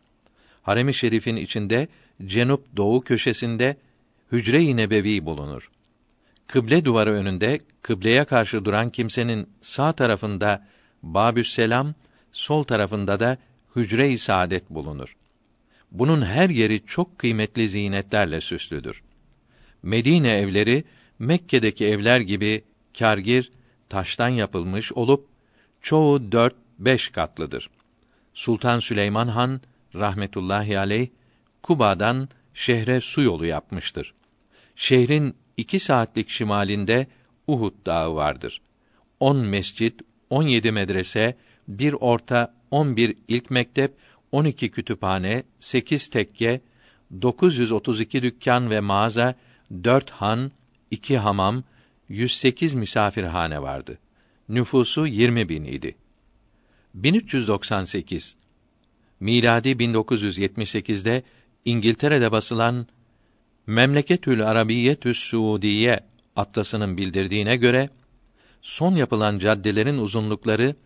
Harem-i 0.62 0.94
Şerif'in 0.94 1.36
içinde 1.36 1.88
cenup 2.26 2.76
doğu 2.76 3.00
köşesinde 3.00 3.76
Hücre-i 4.32 4.76
Nebevi 4.76 5.26
bulunur. 5.26 5.70
Kıble 6.46 6.84
duvarı 6.84 7.12
önünde 7.12 7.60
kıbleye 7.82 8.24
karşı 8.24 8.64
duran 8.64 8.90
kimsenin 8.90 9.48
sağ 9.62 9.92
tarafında 9.92 10.66
Babüsselam, 11.02 11.94
sol 12.32 12.64
tarafında 12.64 13.20
da 13.20 13.38
Hücre-i 13.76 14.18
Saadet 14.18 14.70
bulunur. 14.70 15.16
Bunun 15.94 16.22
her 16.22 16.50
yeri 16.50 16.86
çok 16.86 17.18
kıymetli 17.18 17.68
zinetlerle 17.68 18.40
süslüdür. 18.40 19.02
Medine 19.82 20.38
evleri 20.38 20.84
Mekke'deki 21.18 21.86
evler 21.86 22.20
gibi 22.20 22.64
kârgir, 22.98 23.50
taştan 23.88 24.28
yapılmış 24.28 24.92
olup 24.92 25.28
çoğu 25.80 26.32
dört 26.32 26.54
beş 26.78 27.08
katlıdır. 27.08 27.70
Sultan 28.34 28.78
Süleyman 28.78 29.28
Han 29.28 29.60
rahmetullahi 29.94 30.78
aleyh 30.78 31.08
Kuba'dan 31.62 32.28
şehre 32.54 33.00
su 33.00 33.22
yolu 33.22 33.46
yapmıştır. 33.46 34.14
Şehrin 34.76 35.34
iki 35.56 35.78
saatlik 35.78 36.28
şimalinde 36.28 37.06
Uhud 37.46 37.86
Dağı 37.86 38.14
vardır. 38.14 38.60
On 39.20 39.36
mescit, 39.36 40.02
on 40.30 40.42
yedi 40.42 40.72
medrese, 40.72 41.36
bir 41.68 41.92
orta, 41.92 42.54
on 42.70 42.96
bir 42.96 43.16
ilk 43.28 43.50
mektep, 43.50 43.94
on 44.34 44.44
iki 44.44 44.70
kütüphane, 44.70 45.42
sekiz 45.60 46.08
tekke, 46.08 46.60
932 47.22 48.22
dükkan 48.22 48.70
ve 48.70 48.80
mağaza, 48.80 49.34
dört 49.84 50.10
han, 50.10 50.52
iki 50.90 51.18
hamam, 51.18 51.64
108 52.08 52.74
misafirhane 52.74 53.62
vardı. 53.62 53.98
Nüfusu 54.48 55.06
20 55.06 55.48
bin 55.48 55.64
idi. 55.64 55.96
1398 56.94 58.36
miladi 59.20 59.68
1978'de 59.68 61.22
İngiltere'de 61.64 62.32
basılan 62.32 62.86
Memleketül 63.66 64.46
Arabiyetü's 64.46 65.18
Suudiye 65.18 66.00
atlasının 66.36 66.96
bildirdiğine 66.96 67.56
göre 67.56 67.88
son 68.62 68.94
yapılan 68.94 69.38
caddelerin 69.38 69.98
uzunlukları 69.98 70.76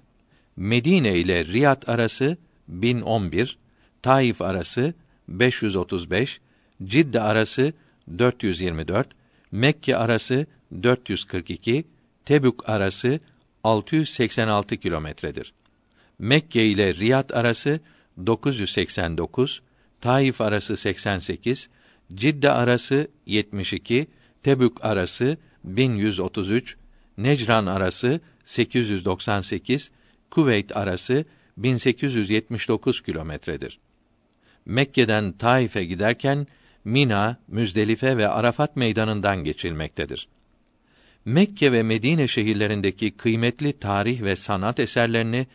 Medine 0.56 1.18
ile 1.18 1.44
Riyad 1.44 1.82
arası 1.86 2.36
1011, 2.68 3.58
Taif 4.02 4.42
arası 4.42 4.94
535, 5.28 6.40
Cidde 6.84 7.20
arası 7.20 7.72
424, 8.18 9.08
Mekke 9.52 9.96
arası 9.96 10.46
442, 10.82 11.84
Tebük 12.24 12.68
arası 12.68 13.20
686 13.64 14.76
kilometredir. 14.76 15.52
Mekke 16.18 16.66
ile 16.66 16.94
Riyad 16.94 17.30
arası 17.30 17.80
989, 18.26 19.62
Taif 20.00 20.40
arası 20.40 20.76
88, 20.76 21.68
Cidde 22.14 22.50
arası 22.50 23.08
72, 23.26 24.06
Tebük 24.42 24.84
arası 24.84 25.36
1133, 25.64 26.76
Necran 27.18 27.66
arası 27.66 28.20
898, 28.44 29.90
Kuveyt 30.30 30.76
arası 30.76 31.24
1879 31.62 33.02
kilometredir. 33.02 33.78
Mekke'den 34.66 35.32
Taif'e 35.32 35.84
giderken 35.84 36.46
Mina, 36.84 37.36
Müzdelife 37.48 38.16
ve 38.16 38.28
Arafat 38.28 38.76
meydanından 38.76 39.44
geçilmektedir. 39.44 40.28
Mekke 41.24 41.72
ve 41.72 41.82
Medine 41.82 42.28
şehirlerindeki 42.28 43.10
kıymetli 43.10 43.72
tarih 43.72 44.22
ve 44.22 44.36
sanat 44.36 44.80
eserlerini 44.80 45.46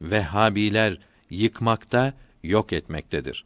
Vehhabiler 0.00 0.98
yıkmakta, 1.30 2.14
yok 2.42 2.72
etmektedir. 2.72 3.44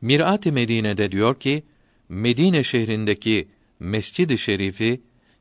Mirat-ı 0.00 0.52
Medine'de 0.52 1.12
diyor 1.12 1.40
ki, 1.40 1.62
Medine 2.08 2.62
şehrindeki 2.64 3.48
Mescid-i 3.80 4.38
Şerifi 4.38 5.00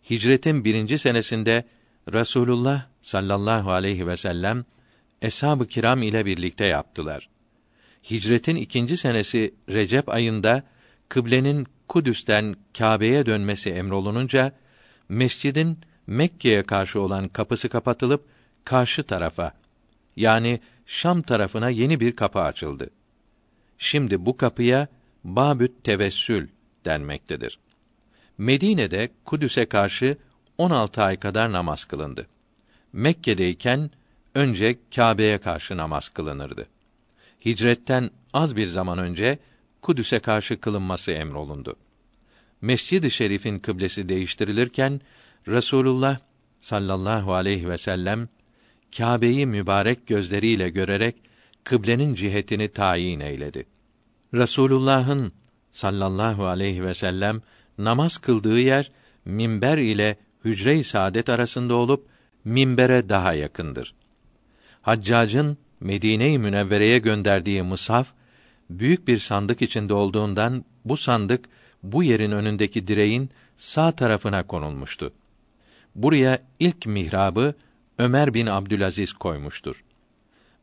hicretin 0.09 0.65
birinci 0.65 0.97
senesinde 0.97 1.65
Rasulullah 2.13 2.87
sallallahu 3.01 3.71
aleyhi 3.71 4.07
ve 4.07 4.17
sellem 4.17 4.65
eshab-ı 5.21 5.67
kiram 5.67 6.01
ile 6.01 6.25
birlikte 6.25 6.65
yaptılar. 6.65 7.29
Hicretin 8.11 8.55
ikinci 8.55 8.97
senesi 8.97 9.53
Recep 9.69 10.09
ayında 10.09 10.63
kıblenin 11.09 11.67
Kudüs'ten 11.87 12.55
Kâbe'ye 12.77 13.25
dönmesi 13.25 13.69
emrolununca 13.69 14.51
mescidin 15.09 15.79
Mekke'ye 16.07 16.63
karşı 16.63 17.01
olan 17.01 17.27
kapısı 17.27 17.69
kapatılıp 17.69 18.25
karşı 18.65 19.03
tarafa 19.03 19.53
yani 20.15 20.59
Şam 20.85 21.21
tarafına 21.21 21.69
yeni 21.69 21.99
bir 21.99 22.15
kapı 22.15 22.39
açıldı. 22.39 22.89
Şimdi 23.77 24.25
bu 24.25 24.37
kapıya 24.37 24.87
Babüt 25.23 25.83
Tevessül 25.83 26.47
denmektedir. 26.85 27.59
Medine'de 28.37 29.09
Kudüs'e 29.25 29.65
karşı 29.65 30.17
16 30.57 31.03
ay 31.03 31.19
kadar 31.19 31.51
namaz 31.51 31.85
kılındı. 31.85 32.27
Mekke'deyken 32.93 33.91
önce 34.35 34.77
Kâbe'ye 34.95 35.37
karşı 35.37 35.77
namaz 35.77 36.09
kılınırdı. 36.09 36.67
Hicretten 37.45 38.09
az 38.33 38.55
bir 38.55 38.67
zaman 38.67 38.97
önce 38.97 39.39
Kudüs'e 39.81 40.19
karşı 40.19 40.59
kılınması 40.59 41.11
emrolundu. 41.11 41.75
Mescid-i 42.61 43.11
Şerif'in 43.11 43.59
kıblesi 43.59 44.09
değiştirilirken 44.09 45.01
Resulullah 45.47 46.17
sallallahu 46.59 47.33
aleyhi 47.33 47.69
ve 47.69 47.77
sellem 47.77 48.29
Kâbe'yi 48.97 49.45
mübarek 49.45 50.07
gözleriyle 50.07 50.69
görerek 50.69 51.15
kıblenin 51.63 52.15
cihetini 52.15 52.67
tayin 52.67 53.19
eyledi. 53.19 53.65
Resulullah'ın 54.33 55.31
sallallahu 55.71 56.45
aleyhi 56.45 56.83
ve 56.83 56.93
sellem 56.93 57.41
namaz 57.77 58.17
kıldığı 58.17 58.59
yer 58.59 58.91
minber 59.25 59.77
ile 59.77 60.17
hücre-i 60.45 60.83
saadet 60.83 61.29
arasında 61.29 61.75
olup 61.75 62.07
minbere 62.45 63.09
daha 63.09 63.33
yakındır. 63.33 63.93
Haccacın 64.85 65.57
Medine-i 65.79 66.39
Münevvere'ye 66.39 66.99
gönderdiği 66.99 67.63
mushaf 67.63 68.07
büyük 68.69 69.07
bir 69.07 69.19
sandık 69.19 69.61
içinde 69.61 69.93
olduğundan 69.93 70.65
bu 70.85 70.97
sandık 70.97 71.45
bu 71.83 72.03
yerin 72.03 72.31
önündeki 72.31 72.87
direğin 72.87 73.29
sağ 73.57 73.91
tarafına 73.91 74.47
konulmuştu. 74.47 75.13
Buraya 75.95 76.39
ilk 76.59 76.85
mihrabı 76.85 77.53
Ömer 77.97 78.33
bin 78.33 78.45
Abdülaziz 78.45 79.13
koymuştur. 79.13 79.83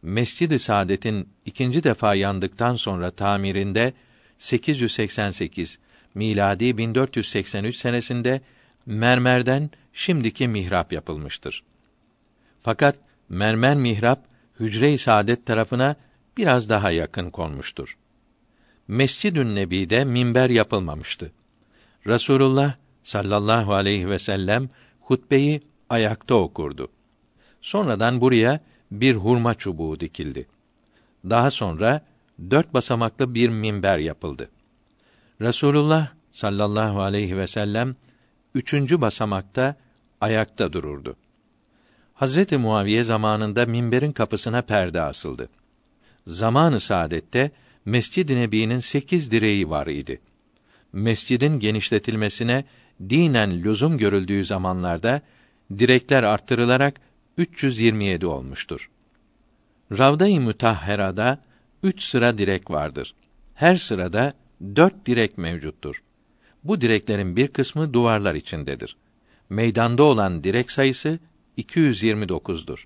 Mescid-i 0.03 0.59
Saadet'in 0.59 1.29
ikinci 1.47 1.85
defa 1.85 2.15
yandıktan 2.15 2.77
sonra 2.77 3.11
tamirinde 3.11 3.93
888 4.39 5.79
miladi 6.15 6.79
1483 6.79 7.77
senesinde 7.77 8.41
mermerden 8.87 9.71
şimdiki 9.93 10.49
mihrap 10.49 10.93
yapılmıştır. 10.93 11.63
Fakat 12.63 13.01
mermer 13.29 13.77
mihrap 13.77 14.25
hücre-i 14.61 14.99
saadet 14.99 15.47
tarafına 15.47 15.97
biraz 16.37 16.71
daha 16.71 16.91
yakın 16.91 17.31
konmuştur. 17.31 17.97
Mescid-ün 18.89 19.55
Nebi'de 19.55 20.05
minber 20.05 20.51
yapılmamıştı. 20.51 21.33
Rasulullah 22.07 22.75
sallallahu 23.03 23.75
aleyhi 23.75 24.09
ve 24.09 24.19
sellem 24.19 24.69
hutbeyi 25.01 25.61
ayakta 25.91 26.35
okurdu. 26.35 26.89
Sonradan 27.61 28.21
buraya 28.21 28.61
bir 28.91 29.15
hurma 29.15 29.55
çubuğu 29.55 30.01
dikildi. 30.01 30.49
Daha 31.31 31.51
sonra 31.51 32.07
dört 32.51 32.75
basamaklı 32.75 33.35
bir 33.35 33.49
minber 33.49 33.99
yapıldı. 33.99 34.51
Resulullah 35.41 36.09
sallallahu 36.33 37.01
aleyhi 37.01 37.37
ve 37.37 37.47
sellem 37.47 37.97
üçüncü 38.55 39.01
basamakta 39.01 39.77
ayakta 40.21 40.73
dururdu. 40.73 41.17
Hazreti 42.14 42.57
Muaviye 42.57 43.05
zamanında 43.05 43.66
minberin 43.66 44.12
kapısına 44.12 44.62
perde 44.62 45.01
asıldı. 45.01 45.48
Zamanı 46.27 46.81
saadette 46.81 47.51
Mescid-i 47.85 48.37
Nebi'nin 48.37 48.79
sekiz 48.79 49.31
direği 49.31 49.70
var 49.70 49.87
idi. 49.87 50.20
Mescidin 50.92 51.59
genişletilmesine 51.59 52.64
dinen 53.01 53.62
lüzum 53.62 53.98
görüldüğü 53.98 54.44
zamanlarda 54.44 55.20
direkler 55.79 56.22
arttırılarak 56.22 57.01
327 57.37 58.27
olmuştur. 58.27 58.90
Ravda-i 59.98 60.40
Mütahhera'da 60.40 61.38
üç 61.83 62.03
sıra 62.03 62.38
direk 62.38 62.70
vardır. 62.70 63.14
Her 63.55 63.77
sırada 63.77 64.33
dört 64.77 65.07
direk 65.07 65.38
mevcuttur. 65.38 66.03
Bu 66.64 66.81
direklerin 66.81 67.37
bir 67.37 67.48
kısmı 67.48 67.94
duvarlar 67.94 68.35
içindedir. 68.35 68.96
Meydanda 69.51 70.03
olan 70.03 70.44
direk 70.44 70.70
sayısı 70.70 71.18
229'dur. 71.59 72.85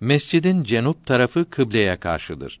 Mescidin 0.00 0.64
cenup 0.64 1.06
tarafı 1.06 1.50
kıbleye 1.50 1.96
karşıdır. 1.96 2.60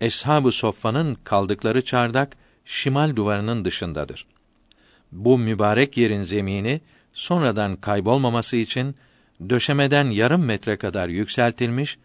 Eshab-ı 0.00 0.52
Soffa'nın 0.52 1.14
kaldıkları 1.14 1.84
çardak 1.84 2.36
şimal 2.64 3.16
duvarının 3.16 3.64
dışındadır. 3.64 4.26
Bu 5.12 5.38
mübarek 5.38 5.96
yerin 5.96 6.22
zemini 6.22 6.80
sonradan 7.12 7.76
kaybolmaması 7.76 8.56
için 8.56 8.96
döşemeden 9.48 10.10
yarım 10.10 10.44
metre 10.44 10.76
kadar 10.76 11.08
yükseltilmiş, 11.08 11.98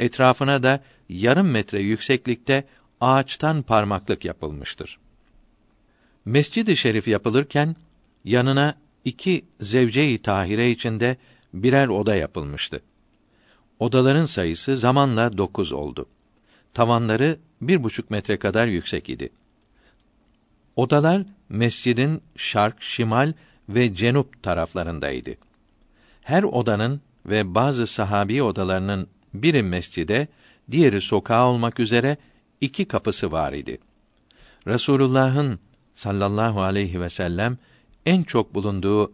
etrafına 0.00 0.62
da 0.62 0.80
yarım 1.08 1.50
metre 1.50 1.82
yükseklikte 1.82 2.64
ağaçtan 3.00 3.62
parmaklık 3.62 4.24
yapılmıştır. 4.24 4.98
Mescid-i 6.24 6.76
Şerif 6.76 7.08
yapılırken 7.08 7.76
yanına 8.24 8.74
iki 9.04 9.44
zevce-i 9.60 10.18
tahire 10.18 10.70
içinde 10.70 11.16
birer 11.54 11.88
oda 11.88 12.14
yapılmıştı. 12.14 12.80
Odaların 13.78 14.24
sayısı 14.24 14.76
zamanla 14.76 15.38
dokuz 15.38 15.72
oldu. 15.72 16.06
Tavanları 16.74 17.38
bir 17.60 17.82
buçuk 17.82 18.10
metre 18.10 18.38
kadar 18.38 18.66
yüksek 18.66 19.10
idi. 19.10 19.28
Odalar 20.76 21.22
mescidin 21.48 22.22
şark, 22.36 22.82
şimal 22.82 23.32
ve 23.68 23.94
cenup 23.94 24.42
taraflarındaydı. 24.42 25.30
Her 26.22 26.42
odanın 26.42 27.00
ve 27.26 27.54
bazı 27.54 27.86
sahabi 27.86 28.42
odalarının 28.42 29.08
biri 29.34 29.62
mescide, 29.62 30.28
diğeri 30.70 31.00
sokağa 31.00 31.48
olmak 31.48 31.80
üzere 31.80 32.16
iki 32.60 32.84
kapısı 32.84 33.32
var 33.32 33.52
idi. 33.52 33.78
Resulullah'ın 34.66 35.58
sallallahu 35.94 36.62
aleyhi 36.62 37.00
ve 37.00 37.10
sellem 37.10 37.58
en 38.06 38.22
çok 38.22 38.54
bulunduğu 38.54 39.12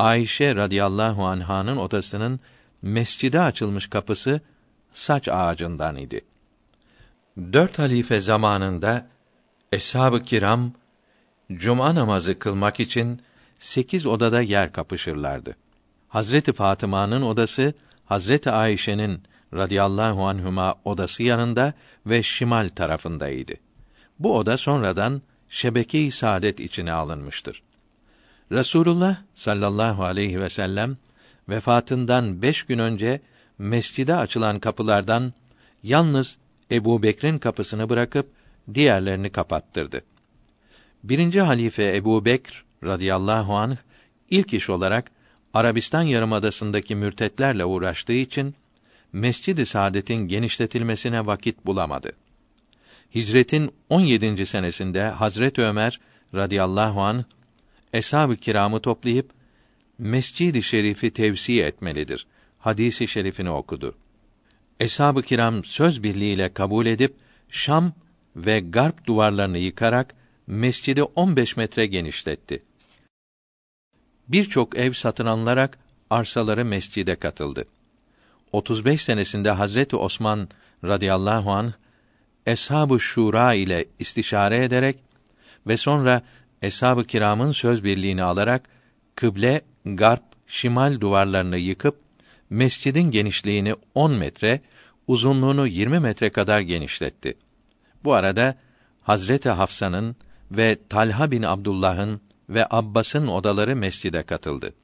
Ayşe 0.00 0.56
radıyallahu 0.56 1.26
anh'ın 1.26 1.76
odasının 1.76 2.40
mescide 2.82 3.40
açılmış 3.40 3.86
kapısı 3.86 4.40
saç 4.92 5.28
ağacından 5.28 5.96
idi. 5.96 6.20
Dört 7.52 7.78
halife 7.78 8.20
zamanında 8.20 9.06
eshab-ı 9.72 10.22
kiram 10.22 10.72
cuma 11.52 11.94
namazı 11.94 12.38
kılmak 12.38 12.80
için 12.80 13.22
sekiz 13.58 14.06
odada 14.06 14.40
yer 14.40 14.72
kapışırlardı. 14.72 15.56
Hazreti 16.08 16.52
Fatıma'nın 16.52 17.22
odası 17.22 17.74
Hazreti 18.04 18.50
Ayşe'nin 18.50 19.22
radıyallahu 19.54 20.26
anhuma 20.26 20.74
odası 20.84 21.22
yanında 21.22 21.72
ve 22.06 22.22
şimal 22.22 22.68
tarafındaydı. 22.68 23.52
Bu 24.18 24.36
oda 24.36 24.56
sonradan 24.56 25.22
şebeke-i 25.48 26.10
saadet 26.10 26.60
içine 26.60 26.92
alınmıştır. 26.92 27.62
Resulullah 28.52 29.16
sallallahu 29.34 30.04
aleyhi 30.04 30.40
ve 30.40 30.48
sellem 30.48 30.96
vefatından 31.48 32.42
beş 32.42 32.62
gün 32.62 32.78
önce 32.78 33.20
mescide 33.58 34.14
açılan 34.14 34.60
kapılardan 34.60 35.32
yalnız 35.82 36.38
Ebu 36.70 37.02
Bekir'in 37.02 37.38
kapısını 37.38 37.88
bırakıp 37.88 38.26
diğerlerini 38.74 39.30
kapattırdı. 39.30 40.04
Birinci 41.04 41.40
halife 41.40 41.96
Ebu 41.96 42.24
Bekr 42.24 42.64
radıyallahu 42.84 43.56
anh 43.56 43.76
ilk 44.30 44.54
iş 44.54 44.70
olarak 44.70 45.10
Arabistan 45.54 46.02
yarımadasındaki 46.02 46.94
mürtetlerle 46.94 47.64
uğraştığı 47.64 48.12
için 48.12 48.54
Mescid-i 49.12 49.66
Saadet'in 49.66 50.28
genişletilmesine 50.28 51.26
vakit 51.26 51.66
bulamadı. 51.66 52.12
Hicretin 53.14 53.70
17. 53.88 54.46
senesinde 54.46 55.02
Hazret 55.02 55.58
Ömer 55.58 56.00
radıyallahu 56.34 57.00
an 57.00 57.24
eshab-ı 57.92 58.36
kiramı 58.36 58.80
toplayıp 58.80 59.30
Mescid-i 59.98 60.62
Şerif'i 60.62 61.10
tevsi 61.10 61.62
etmelidir. 61.62 62.26
Hadisi 62.58 63.08
şerifini 63.08 63.50
okudu. 63.50 63.94
Eshab-ı 64.80 65.22
kiram 65.22 65.64
söz 65.64 66.02
birliğiyle 66.02 66.52
kabul 66.54 66.86
edip 66.86 67.14
Şam 67.48 67.92
ve 68.36 68.60
Garp 68.60 69.06
duvarlarını 69.06 69.58
yıkarak 69.58 70.14
mescidi 70.46 71.02
15 71.02 71.56
metre 71.56 71.86
genişletti. 71.86 72.62
Birçok 74.28 74.78
ev 74.78 74.92
satın 74.92 75.26
alınarak 75.26 75.78
arsaları 76.10 76.64
mescide 76.64 77.16
katıldı. 77.16 77.64
35 78.52 79.02
senesinde 79.02 79.50
Hazreti 79.50 79.96
Osman 79.96 80.48
radıyallahu 80.84 81.50
an 81.50 81.74
Eshab-ı 82.46 83.00
Şura 83.00 83.54
ile 83.54 83.84
istişare 83.98 84.64
ederek 84.64 84.96
ve 85.66 85.76
sonra 85.76 86.22
Eshab-ı 86.62 87.04
Kiram'ın 87.04 87.52
söz 87.52 87.84
birliğini 87.84 88.22
alarak 88.22 88.68
kıble, 89.14 89.60
garp, 89.84 90.22
şimal 90.46 91.00
duvarlarını 91.00 91.56
yıkıp 91.58 92.00
mescidin 92.50 93.10
genişliğini 93.10 93.74
10 93.94 94.12
metre, 94.12 94.60
uzunluğunu 95.06 95.66
20 95.66 96.00
metre 96.00 96.30
kadar 96.30 96.60
genişletti. 96.60 97.34
Bu 98.04 98.14
arada 98.14 98.54
Hazreti 99.02 99.48
Hafsa'nın 99.48 100.16
ve 100.50 100.78
Talha 100.88 101.30
bin 101.30 101.42
Abdullah'ın 101.42 102.20
ve 102.48 102.66
Abbas'ın 102.70 103.26
odaları 103.26 103.76
mescide 103.76 104.22
katıldı. 104.22 104.74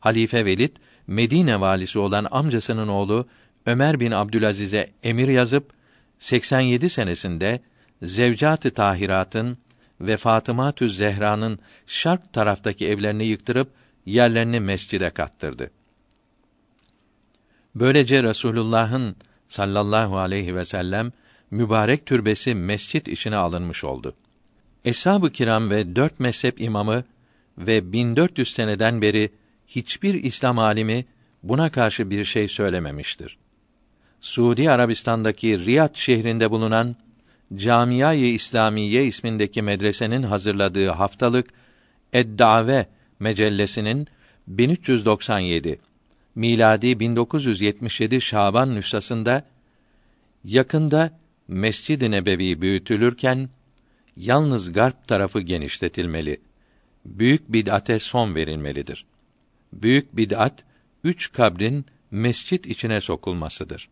Halife 0.00 0.44
Velid 0.44 0.76
Medine 1.06 1.60
valisi 1.60 1.98
olan 1.98 2.26
amcasının 2.30 2.88
oğlu 2.88 3.26
Ömer 3.66 4.00
bin 4.00 4.10
Abdülaziz'e 4.10 4.90
emir 5.02 5.28
yazıp 5.28 5.72
87 6.18 6.90
senesinde 6.90 7.60
Zevcat-ı 8.02 8.70
Tahirat'ın 8.70 9.58
ve 10.02 10.16
Fatıma-tü 10.16 10.88
Zehra'nın 10.88 11.58
şark 11.86 12.32
taraftaki 12.32 12.86
evlerini 12.86 13.24
yıktırıp 13.24 13.70
yerlerini 14.06 14.60
mescide 14.60 15.10
kattırdı. 15.10 15.70
Böylece 17.74 18.22
Resulullah'ın 18.22 19.16
sallallahu 19.48 20.18
aleyhi 20.18 20.56
ve 20.56 20.64
sellem 20.64 21.12
mübarek 21.50 22.06
türbesi 22.06 22.54
mescit 22.54 23.08
içine 23.08 23.36
alınmış 23.36 23.84
oldu. 23.84 24.14
Eshab-ı 24.84 25.30
kiram 25.30 25.70
ve 25.70 25.96
dört 25.96 26.20
mezhep 26.20 26.60
imamı 26.60 27.04
ve 27.58 27.92
1400 27.92 28.52
seneden 28.54 29.02
beri 29.02 29.30
hiçbir 29.66 30.14
İslam 30.14 30.58
alimi 30.58 31.04
buna 31.42 31.70
karşı 31.70 32.10
bir 32.10 32.24
şey 32.24 32.48
söylememiştir. 32.48 33.38
Suudi 34.20 34.70
Arabistan'daki 34.70 35.66
Riyad 35.66 35.94
şehrinde 35.94 36.50
bulunan 36.50 36.96
Camia-i 37.56 38.26
İslamiye 38.26 39.04
ismindeki 39.04 39.62
medresenin 39.62 40.22
hazırladığı 40.22 40.88
haftalık 40.88 41.50
Eddave 42.12 42.86
mecellesinin 43.20 44.06
1397 44.46 45.80
miladi 46.34 47.00
1977 47.00 48.20
Şaban 48.20 48.74
nüshasında 48.74 49.44
yakında 50.44 51.18
Mescid-i 51.48 52.10
Nebevi 52.10 52.60
büyütülürken 52.60 53.48
yalnız 54.16 54.72
garp 54.72 55.08
tarafı 55.08 55.40
genişletilmeli. 55.40 56.40
Büyük 57.04 57.52
bid'ate 57.52 57.98
son 57.98 58.34
verilmelidir. 58.34 59.06
Büyük 59.72 60.16
bid'at 60.16 60.64
üç 61.04 61.32
kabrin 61.32 61.86
mescit 62.10 62.66
içine 62.66 63.00
sokulmasıdır. 63.00 63.88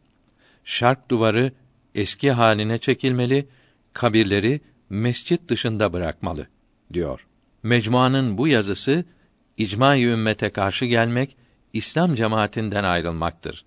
Şark 0.64 1.11
duvarı 1.11 1.53
eski 1.94 2.31
haline 2.31 2.79
çekilmeli, 2.79 3.48
kabirleri 3.92 4.61
mescit 4.90 5.48
dışında 5.48 5.92
bırakmalı 5.92 6.46
diyor. 6.92 7.26
Mecmuanın 7.62 8.38
bu 8.38 8.48
yazısı 8.48 9.05
icma-i 9.57 10.05
ümmete 10.05 10.50
karşı 10.50 10.85
gelmek, 10.85 11.37
İslam 11.72 12.14
cemaatinden 12.14 12.85
ayrılmaktır. 12.85 13.64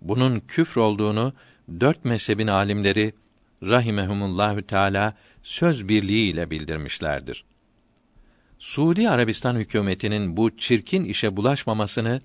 Bunun 0.00 0.40
küfr 0.40 0.78
olduğunu 0.78 1.32
dört 1.80 2.04
mezhebin 2.04 2.46
alimleri 2.46 3.14
rahimehumullahü 3.62 4.62
teala 4.62 5.14
söz 5.42 5.88
birliği 5.88 6.30
ile 6.30 6.50
bildirmişlerdir. 6.50 7.44
Suudi 8.58 9.08
Arabistan 9.10 9.56
hükümetinin 9.56 10.36
bu 10.36 10.56
çirkin 10.56 11.04
işe 11.04 11.36
bulaşmamasını, 11.36 12.20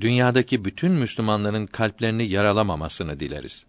dünyadaki 0.00 0.64
bütün 0.64 0.92
Müslümanların 0.92 1.66
kalplerini 1.66 2.28
yaralamamasını 2.28 3.20
dileriz. 3.20 3.66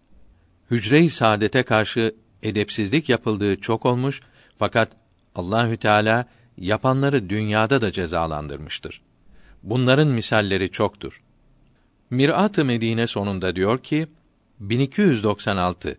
Hücre-i 0.70 1.10
saadete 1.10 1.62
karşı 1.62 2.14
edepsizlik 2.42 3.08
yapıldığı 3.08 3.60
çok 3.60 3.86
olmuş 3.86 4.20
fakat 4.58 4.92
Allahü 5.34 5.76
Teala 5.76 6.26
yapanları 6.58 7.30
dünyada 7.30 7.80
da 7.80 7.92
cezalandırmıştır. 7.92 9.02
Bunların 9.62 10.08
misalleri 10.08 10.70
çoktur. 10.70 11.22
Mirat-ı 12.10 12.64
Medine 12.64 13.06
sonunda 13.06 13.56
diyor 13.56 13.78
ki 13.78 14.06
1296 14.60 15.98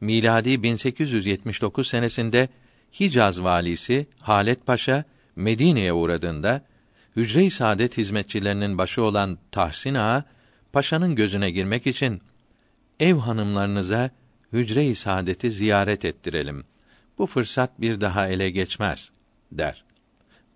miladi 0.00 0.62
1879 0.62 1.88
senesinde 1.88 2.48
Hicaz 3.00 3.42
valisi 3.42 4.06
Halet 4.20 4.66
Paşa 4.66 5.04
Medine'ye 5.36 5.92
uğradığında 5.92 6.62
Hücre-i 7.16 7.50
Saadet 7.50 7.96
hizmetçilerinin 7.98 8.78
başı 8.78 9.02
olan 9.02 9.38
Tahsin 9.50 9.94
Ağa 9.94 10.24
paşanın 10.72 11.14
gözüne 11.14 11.50
girmek 11.50 11.86
için 11.86 12.20
ev 13.02 13.16
hanımlarınıza 13.16 14.10
Hücre-i 14.52 14.94
Saadet'i 14.94 15.50
ziyaret 15.50 16.04
ettirelim. 16.04 16.64
Bu 17.18 17.26
fırsat 17.26 17.80
bir 17.80 18.00
daha 18.00 18.28
ele 18.28 18.50
geçmez 18.50 19.10
der. 19.52 19.84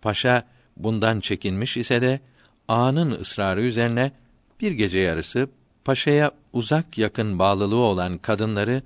Paşa 0.03 0.47
bundan 0.77 1.21
çekinmiş 1.21 1.77
ise 1.77 2.03
de 2.03 2.21
ağanın 2.69 3.11
ısrarı 3.11 3.63
üzerine 3.63 4.13
bir 4.61 4.73
gece 4.73 4.99
yarısı 4.99 5.49
paşaya 5.85 6.31
uzak 6.53 6.99
yakın 6.99 7.39
bağlılığı 7.39 7.77
olan 7.77 8.19
kadınları 8.19 8.83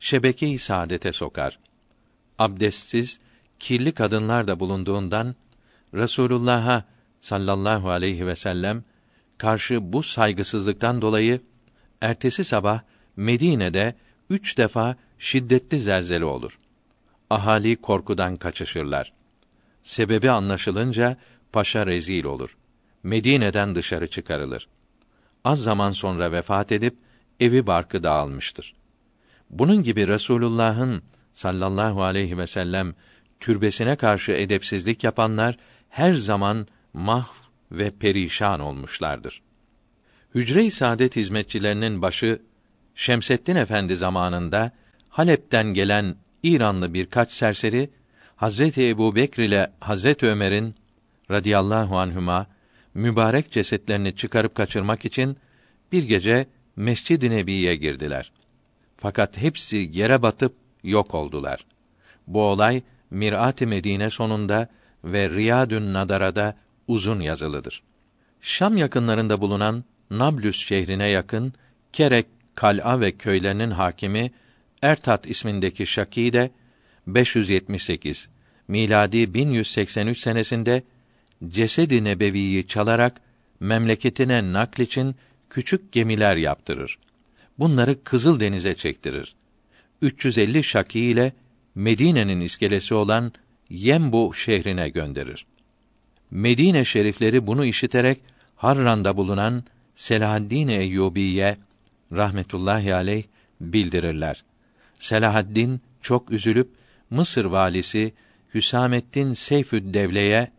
şebeke-i 0.00 0.58
saadete 0.58 1.12
sokar. 1.12 1.58
Abdestsiz, 2.38 3.20
kirli 3.58 3.92
kadınlar 3.92 4.48
da 4.48 4.60
bulunduğundan 4.60 5.34
Resulullah'a 5.94 6.84
sallallahu 7.20 7.90
aleyhi 7.90 8.26
ve 8.26 8.36
sellem 8.36 8.84
karşı 9.38 9.92
bu 9.92 10.02
saygısızlıktan 10.02 11.02
dolayı 11.02 11.40
ertesi 12.00 12.44
sabah 12.44 12.80
Medine'de 13.16 13.94
üç 14.30 14.58
defa 14.58 14.96
şiddetli 15.18 15.78
zelzele 15.78 16.24
olur. 16.24 16.58
Ahali 17.30 17.76
korkudan 17.76 18.36
kaçışırlar. 18.36 19.12
Sebebi 19.82 20.30
anlaşılınca 20.30 21.16
paşa 21.52 21.86
rezil 21.86 22.24
olur. 22.24 22.56
Medine'den 23.02 23.74
dışarı 23.74 24.06
çıkarılır. 24.06 24.68
Az 25.44 25.62
zaman 25.62 25.92
sonra 25.92 26.32
vefat 26.32 26.72
edip 26.72 26.96
evi 27.40 27.66
barkı 27.66 28.02
dağılmıştır. 28.02 28.74
Bunun 29.50 29.82
gibi 29.82 30.08
Resulullah'ın 30.08 31.02
sallallahu 31.32 32.02
aleyhi 32.02 32.38
ve 32.38 32.46
sellem 32.46 32.94
türbesine 33.40 33.96
karşı 33.96 34.32
edepsizlik 34.32 35.04
yapanlar 35.04 35.56
her 35.88 36.14
zaman 36.14 36.66
mahv 36.92 37.34
ve 37.72 37.90
perişan 37.90 38.60
olmuşlardır. 38.60 39.42
Hücre-i 40.34 40.70
Saadet 40.70 41.16
hizmetçilerinin 41.16 42.02
başı 42.02 42.42
Şemseddin 42.94 43.56
Efendi 43.56 43.96
zamanında 43.96 44.72
Halep'ten 45.08 45.74
gelen 45.74 46.16
İranlı 46.42 46.94
birkaç 46.94 47.32
serseri 47.32 47.90
Hazreti 48.36 48.88
Ebu 48.88 49.16
Bekr 49.16 49.40
ile 49.40 49.72
Hazreti 49.80 50.26
Ömer'in 50.26 50.74
radıyallahu 51.30 51.98
anhüma 51.98 52.46
mübarek 52.94 53.50
cesetlerini 53.50 54.16
çıkarıp 54.16 54.54
kaçırmak 54.54 55.04
için 55.04 55.36
bir 55.92 56.02
gece 56.02 56.46
Mescid-i 56.76 57.30
Nebi'ye 57.30 57.76
girdiler. 57.76 58.32
Fakat 58.96 59.38
hepsi 59.38 59.90
yere 59.92 60.22
batıp 60.22 60.54
yok 60.82 61.14
oldular. 61.14 61.66
Bu 62.26 62.42
olay 62.42 62.82
Mirat-ı 63.10 63.66
Medine 63.66 64.10
sonunda 64.10 64.68
ve 65.04 65.30
Riyadün 65.30 65.92
Nadara'da 65.92 66.56
uzun 66.88 67.20
yazılıdır. 67.20 67.82
Şam 68.40 68.76
yakınlarında 68.76 69.40
bulunan 69.40 69.84
Nablus 70.10 70.56
şehrine 70.56 71.08
yakın 71.08 71.52
Kerek, 71.92 72.26
Kal'a 72.54 73.00
ve 73.00 73.12
köylerinin 73.12 73.70
hakimi 73.70 74.30
Ertat 74.82 75.26
ismindeki 75.26 75.86
Şaki 75.86 76.32
de 76.32 76.50
578 77.06 78.28
miladi 78.68 79.34
1183 79.34 80.18
senesinde 80.18 80.82
Cesedi 81.48 82.04
Nebevi'yi 82.04 82.66
çalarak 82.66 83.20
memleketine 83.60 84.52
nakl 84.52 84.80
için 84.80 85.16
küçük 85.50 85.92
gemiler 85.92 86.36
yaptırır. 86.36 86.98
Bunları 87.58 88.04
Kızıl 88.04 88.40
Denize 88.40 88.74
çektirir. 88.74 89.34
350 90.02 90.64
şaki 90.64 91.00
ile 91.00 91.32
Medine'nin 91.74 92.40
iskelesi 92.40 92.94
olan 92.94 93.32
Yembu 93.70 94.34
şehrine 94.34 94.88
gönderir. 94.88 95.46
Medine 96.30 96.84
şerifleri 96.84 97.46
bunu 97.46 97.64
işiterek 97.64 98.20
Harran'da 98.56 99.16
bulunan 99.16 99.64
Selahaddin 99.94 100.68
Eyyubiye 100.68 101.56
rahmetullahi 102.12 102.94
aleyh 102.94 103.24
bildirirler. 103.60 104.44
Selahaddin 104.98 105.80
çok 106.02 106.30
üzülüp 106.30 106.68
Mısır 107.10 107.44
valisi 107.44 108.14
Hüsamettin 108.54 109.32
Seyfüd 109.32 109.94
Devle'ye 109.94 110.50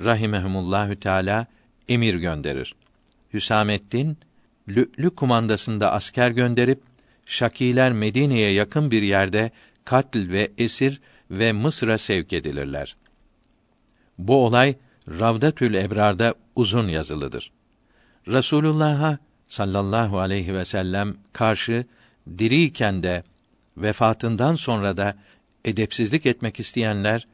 rahimehumullahü 0.00 0.96
teala 0.96 1.46
emir 1.88 2.14
gönderir. 2.14 2.74
Hüsamettin 3.32 4.18
Lü'lü 4.68 5.10
kumandasında 5.10 5.92
asker 5.92 6.30
gönderip 6.30 6.80
Şakiler 7.26 7.92
Medine'ye 7.92 8.52
yakın 8.52 8.90
bir 8.90 9.02
yerde 9.02 9.50
katl 9.84 10.28
ve 10.28 10.50
esir 10.58 11.00
ve 11.30 11.52
Mısır'a 11.52 11.98
sevk 11.98 12.32
edilirler. 12.32 12.96
Bu 14.18 14.46
olay 14.46 14.74
Ravdatül 15.08 15.74
Ebrar'da 15.74 16.34
uzun 16.56 16.88
yazılıdır. 16.88 17.52
Resulullah'a 18.28 19.18
sallallahu 19.52 20.18
aleyhi 20.18 20.54
ve 20.54 20.64
sellem 20.64 21.14
karşı 21.32 21.84
diriyken 22.38 23.02
de 23.02 23.24
vefatından 23.76 24.56
sonra 24.56 24.96
da 24.96 25.16
edepsizlik 25.64 26.26
etmek 26.26 26.60
isteyenler 26.60 27.26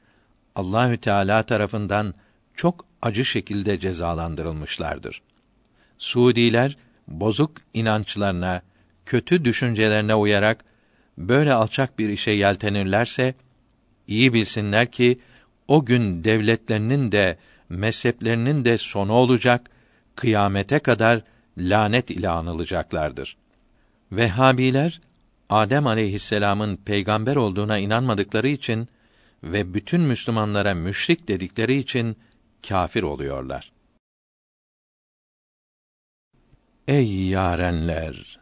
Allahü 0.54 0.98
Teala 0.98 1.42
tarafından 1.42 2.14
çok 2.54 2.84
acı 3.02 3.24
şekilde 3.24 3.80
cezalandırılmışlardır. 3.80 5.22
Suudiler 5.98 6.76
bozuk 7.08 7.52
inançlarına, 7.74 8.62
kötü 9.06 9.44
düşüncelerine 9.44 10.14
uyarak 10.14 10.64
böyle 11.18 11.52
alçak 11.52 11.98
bir 11.98 12.08
işe 12.08 12.30
yeltenirlerse 12.30 13.34
iyi 14.06 14.32
bilsinler 14.32 14.90
ki 14.90 15.18
o 15.68 15.84
gün 15.84 16.24
devletlerinin 16.24 17.12
de 17.12 17.38
mezheplerinin 17.68 18.64
de 18.64 18.78
sonu 18.78 19.12
olacak, 19.12 19.70
kıyamete 20.16 20.78
kadar 20.78 21.22
lanet 21.58 22.10
ile 22.10 22.28
anılacaklardır. 22.28 23.36
Vehhabiler 24.12 25.00
Adem 25.48 25.86
aleyhisselamın 25.86 26.76
peygamber 26.76 27.36
olduğuna 27.36 27.78
inanmadıkları 27.78 28.48
için 28.48 28.88
ve 29.42 29.74
bütün 29.74 30.00
Müslümanlara 30.00 30.74
müşrik 30.74 31.28
dedikleri 31.28 31.78
için 31.78 32.16
kafir 32.68 33.02
oluyorlar. 33.02 33.72
Ey 36.88 37.28
yarenler, 37.28 38.40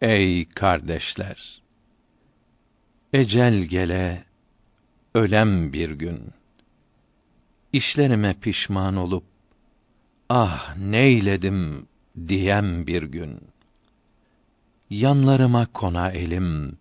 ey 0.00 0.48
kardeşler! 0.48 1.62
Ecel 3.12 3.62
gele, 3.62 4.24
ölem 5.14 5.72
bir 5.72 5.90
gün. 5.90 6.20
İşlerime 7.72 8.34
pişman 8.40 8.96
olup, 8.96 9.24
ah 10.28 10.76
neyledim 10.76 11.88
diyem 12.28 12.86
bir 12.86 13.02
gün. 13.02 13.40
Yanlarıma 14.90 15.66
kona 15.66 16.10
elim, 16.10 16.78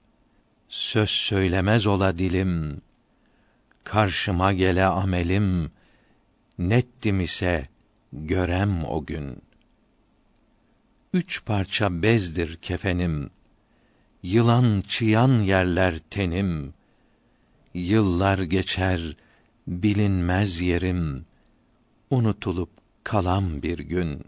söz 0.70 1.10
söylemez 1.10 1.88
ola 1.88 2.18
dilim, 2.18 2.82
karşıma 3.84 4.54
gele 4.54 4.86
amelim, 4.86 5.72
nettim 6.58 7.22
ise 7.22 7.66
görem 8.14 8.84
o 8.86 9.06
gün. 9.06 9.42
Üç 11.14 11.46
parça 11.46 12.02
bezdir 12.02 12.56
kefenim, 12.56 13.30
yılan 14.24 14.84
çıyan 14.88 15.40
yerler 15.40 15.98
tenim, 15.98 16.74
yıllar 17.74 18.40
geçer, 18.40 19.16
bilinmez 19.68 20.62
yerim, 20.62 21.26
unutulup 22.10 22.70
kalam 23.04 23.62
bir 23.62 23.80
gün. 23.80 24.24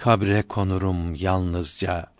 Kabre 0.00 0.42
konurum 0.42 1.14
yalnızca, 1.14 2.12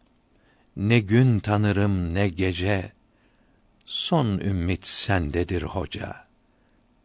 ne 0.76 1.00
gün 1.00 1.40
tanırım 1.40 2.14
ne 2.14 2.28
gece, 2.28 2.92
son 3.84 4.38
ümmit 4.38 4.86
sendedir 4.86 5.62
hoca, 5.62 6.26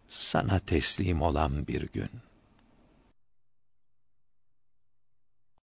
sana 0.09 0.59
teslim 0.59 1.21
olan 1.21 1.67
bir 1.67 1.81
gün. 1.81 2.09